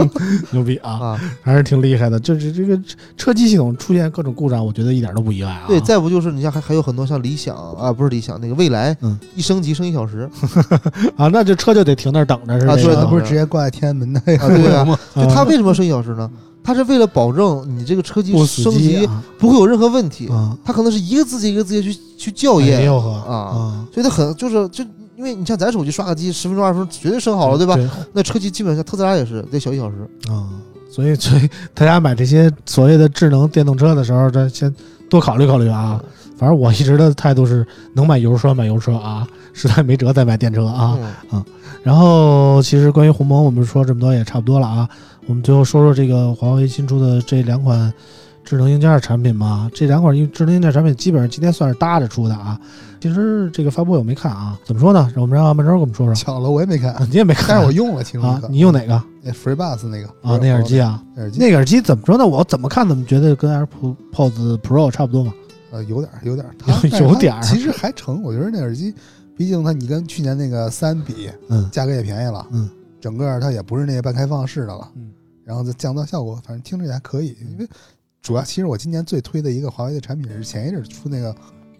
[0.52, 2.18] 牛逼啊，啊，还是挺厉害的。
[2.18, 2.80] 就是这个
[3.16, 5.64] 车机系统出现各种故障，我觉得一点都不意外啊。
[5.66, 10.28] 对，再不就是你像还还有很多像理想啊，不是理想，那个蔚来，嗯，一升级升一小时，
[11.16, 14.84] 啊，那这车就得停那儿等着，是啊对这个那不是直接挂在天安门的啊对啊。
[14.84, 14.98] 吗？
[15.16, 16.30] 就它为什么要升一小时呢？
[16.62, 24.84] 它是为了保证你这个车机升级不会有任何问题，啊，它可能是一个字节一个字节去去校哎验，啊，所以它很就是就
[25.20, 27.76] 因为你像咱手机刷个机十分钟二十分钟绝对升好了，对吧？
[27.76, 29.96] 对那车机基本上特斯拉也是得小一小时，
[30.32, 30.48] 啊，
[30.90, 34.74] 所以所以大家买这些所谓的智能电动车的时候，这先
[35.10, 36.02] 多考虑考虑啊。
[36.38, 40.98] 反正我一直的态度是，能买油车买油车啊， 实在没辙再买电车啊。
[41.32, 41.44] 嗯
[41.82, 44.88] 然后其实关于鸿蒙，我们说这么多也差不多了啊。
[45.26, 47.90] 我们最后说说这个华为新出的这两款
[48.50, 49.70] 智能硬件产品嘛。
[49.72, 52.60] 这两款智能硬件产品基本上今天算是搭着出的啊。
[53.00, 55.08] 其实这个发布会我没看啊，怎么说呢？
[55.14, 56.12] 我们让曼周给我们说说。
[56.16, 61.00] 巧了，我也没看，你也没看，但是我用了啊。，你用哪个 FreeBuds 那个啊那耳机啊？
[61.14, 62.26] 那耳机那个耳机怎么说呢？
[62.26, 65.32] 我怎么看怎么觉得跟 AirPods Pro 差不多嘛。
[65.70, 66.52] 呃有点儿有点儿，
[67.00, 68.20] 有点儿 其实还成。
[68.24, 68.92] 我觉得那耳机，
[69.36, 72.68] 毕竟它你跟去年那个三比，嗯价格也便宜了，嗯，
[73.00, 75.12] 整个它也不是那个半开放式的了，嗯，
[75.44, 77.36] 然后再降噪效果，反正听着也还可以。
[77.52, 77.68] 因为
[78.22, 81.34] 主要其实我今年最推的一个华为的产品是前一阵儿出那个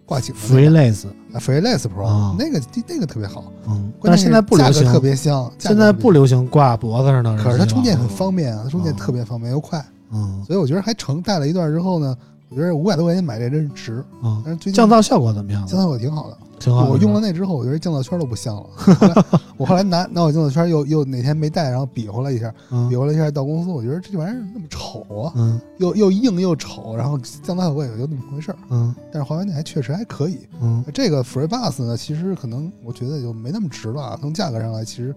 [0.05, 7.51] 挂颈的 FreeLace，啊 FreeLace Pro，、啊那个那个特别好，嗯，但是现在不流行，特别香，现在不流行挂脖子上的耳机了。
[7.51, 11.21] 可是它充电很方便啊，它充电嗯特别方便又快，嗯所以我觉得还成。
[11.21, 12.17] 戴了一段之后呢，
[12.49, 14.03] 我觉得五百多块钱买这真是值。
[14.23, 15.65] 嗯但是最近降噪效果怎么样？
[15.67, 16.87] 降噪效果挺好的，挺好。
[16.89, 18.63] 我用了那之后，我觉得降噪圈都不像了。
[18.75, 19.25] 后来
[19.57, 28.57] 我后来拿拿我降噪圈又又哪天没带，然后比划了一下，嗯比划了一下到公司，我觉得这玩意儿那么丑啊，嗯又又硬又丑，然后降噪效果也就那么回事儿。
[28.69, 30.39] 嗯但是华为那还确实还可以。
[30.61, 35.13] 嗯这个 FreeBuds 呢，其实可能我觉得就没那么值了啊，从价格上来其实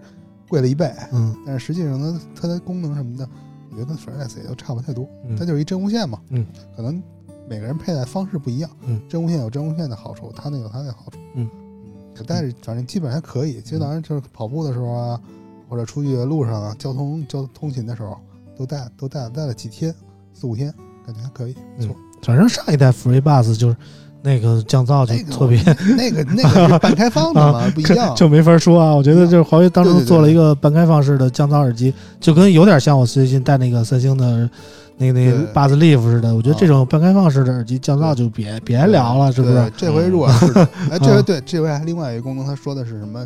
[0.49, 3.27] 贵了一倍，嗯但是实际上呢，它的功能什么的，
[3.71, 5.07] 我觉得跟 FreeBuds 也都差不太多。
[5.27, 7.01] 嗯，它就是一真无线嘛，嗯，可能
[7.47, 13.61] 每个人佩戴方式不一样，嗯，真无线有真无线的好处，它那有它那好处，嗯嗯，但是反正基本还可以。
[13.61, 15.21] 其实当然就是跑步的时候啊，
[15.69, 18.17] 或者出去路上啊，交通交通勤的时候，
[18.55, 19.93] 都戴都戴戴了几天，
[20.33, 20.73] 四五天，
[21.05, 21.95] 感觉还可以，不错。
[22.23, 23.77] 反正上一代 FreeBuds 就是
[24.25, 25.61] 那个降噪就特别
[25.95, 28.15] 那个那个是半开放的嘛， 不一样。
[28.15, 28.95] 就没法说啊。
[28.95, 34.49] 我觉得就是华为当对对对初做了一个半开放式的降噪耳机，就跟有点像我最近戴那个三星的
[34.97, 36.35] 那个那个对 Buds Live 似的。
[36.35, 39.71] 我觉得啊这种半开放式的耳机降噪就别别聊了，是不是？
[39.77, 40.51] 这回如果是
[40.89, 43.25] 哎， 这啊回对，这回还另外一个功能，他说的是什么？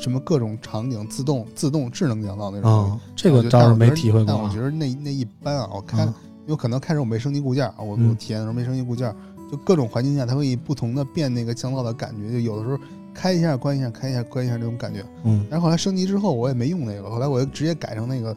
[0.00, 2.90] 什么各种场景自动自动智能降噪那种东西。
[2.92, 4.58] 啊，这个倒是没体会过我觉。
[4.58, 6.14] 得那那一般啊，我开，啊
[6.46, 9.14] 因为可能开始我没升级固件，我体验的时候没升级固件，
[9.50, 12.78] 就各种环境下它会以不同的变那个降噪的感觉，就有的时候
[13.12, 15.04] 开一下关一下，开一下关一下这种感觉。
[15.24, 15.44] 嗯。
[15.50, 18.36] 然后后来升级之后我也没用那个，后来我就直接改成那个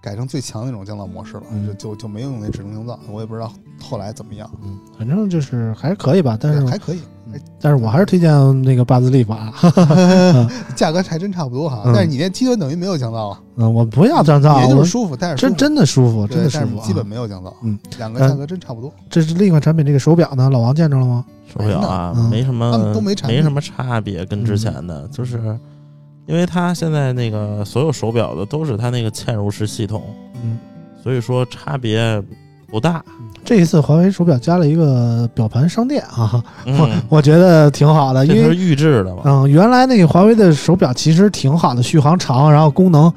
[0.00, 1.66] 改成最强那种降噪模式了，嗯。
[1.66, 7.00] 就就就没用那智能降噪，我也不知道后来怎么样，嗯，反正就是还可以吧，但是还可以，
[7.60, 8.30] 但是我还是推荐
[8.62, 9.52] 那个 Buds Live 啊。
[10.76, 11.82] 价格还真差不多哈。
[11.84, 16.70] 嗯但是你那基本等于没有降噪啊，嗯，我不要降噪，也就是舒服，但是真真的舒服，真的舒服啊。
[16.76, 18.92] 但是基本没有降噪，嗯，两个价格真差不多。
[19.10, 21.24] 这是另一款产品，这个手表呢，老王见着了吗？
[21.46, 25.38] 手表啊嗯，没什么，都没产品什么差别，跟之前的，就是
[26.26, 30.02] 因为它现在那个所有手表的都是它那个嵌入式系统，
[30.42, 30.58] 嗯，
[31.02, 32.22] 所以说差别
[32.76, 33.02] 不大。
[33.42, 43.10] 这一次华为手表加了一个表盘商店啊，嗯，我觉得挺好的，因为是预制的嘛，嗯，原来那个华为的手表其实挺好的，续航长，然后功能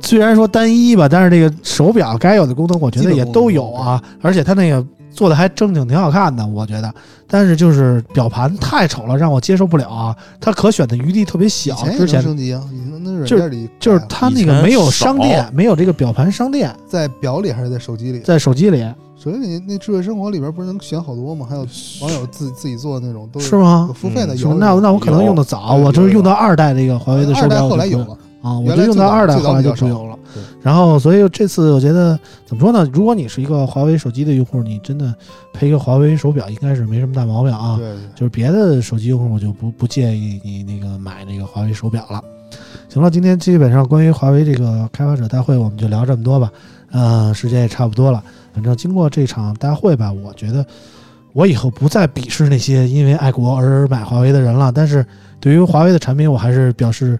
[0.00, 6.94] 虽然说单一吧，但是这个手表该有的功能我觉得也都有啊，而且它那个做的还正经挺好看的，我觉得。
[7.26, 11.74] 但是就是表盘太丑了，让我接受不了啊，它可选的余地特别小。
[11.96, 18.20] 之前升级啊，以前那软就是件里就是它那个没有商店，没有这个表盘商店，在表里还是在手机里？
[18.20, 18.84] 在手机里。
[19.16, 21.46] 手机里那智慧生活里边不是能选好多吗？
[21.48, 21.64] 还有
[22.00, 23.94] 网友自自己做的那种都是吗有？
[23.94, 24.54] 付费的嗯有。
[24.54, 30.18] 那那我可能用的早，我就是用到二代这个华为的手二代后来有了，啊，我就用到二代，后来就最早比较少不用了。
[30.60, 32.90] 然后，所以这次我觉得怎么说呢？
[32.92, 35.14] 如果你是一个华为手机的用户，你真的
[35.52, 37.76] 配一个华为手表，应该是没什么大毛病啊。
[37.78, 42.20] 对对就是别的手机用户，我就不不建议你那个买那个华为手表了。
[42.92, 46.52] 行了，今天基本上关于华为这个开发者大会，我们就聊这么多吧。
[46.90, 48.22] 呃，时间也差不多了。
[48.52, 50.62] 反正经过这场大会吧，我觉得
[51.32, 54.70] 我以后不再鄙视那些因为爱国而买华为的人了。
[54.70, 55.02] 但是
[55.40, 57.18] 对于华为的产品，我还是表示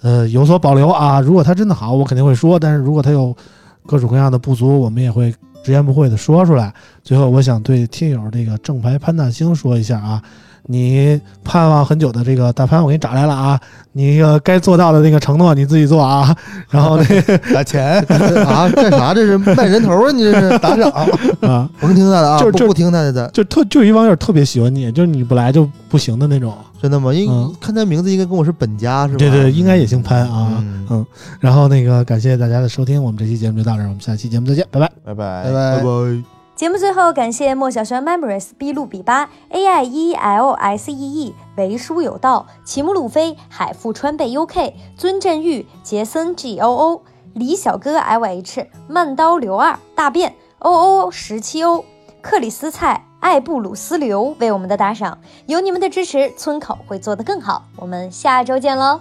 [0.00, 1.20] 呃有所保留啊。
[1.20, 3.36] 如果它真的好，我肯定会说；但是如果它有
[3.84, 5.30] 各种各样的不足，我们也会
[5.62, 6.72] 直言不讳的说出来。
[7.02, 10.22] 最后，我想对听友这个正牌潘大星说一下啊，
[10.66, 13.60] 你盼望很久的这个大潘，我给你找来了啊，
[13.92, 16.34] 你个该做到的那个承诺你自己做啊。
[16.70, 17.98] 然后那 个打钱
[18.46, 19.12] 啊，干啥？
[19.12, 20.12] 这是卖人头啊！
[20.12, 20.90] 你这是打赏，
[21.42, 26.54] 啊，甭听他的啊，就就不不听他的的，就特就一网友特别喜欢你，就是你不来就不行的那种。
[26.80, 27.12] 真的吗？
[27.14, 29.18] 因为看他名字应该跟我是本家是吧？
[29.18, 30.48] 对对，应该也姓潘啊。
[30.58, 31.06] 嗯嗯，
[31.38, 34.90] 然后那个感谢大家的收听，我们这期节目就到这儿，我们下期节目再见，拜拜。
[35.04, 35.82] 拜拜拜拜拜。
[35.82, 36.41] 拜。
[36.62, 47.02] 节目最后感谢莫小轩 Memories、B 路比巴、A I E L S E E、为书有道、齐姆鲁菲、海富川贝 U K、尊振玉、杰森 G O O、
[47.34, 51.84] 李小哥 L H、慢刀刘二、大便 O O 十七 O、
[52.20, 57.64] 克里斯菜、艾布鲁斯刘为我们的打赏，有你们的支持，村口会做得更好。
[57.76, 59.00] 我们下周见喽！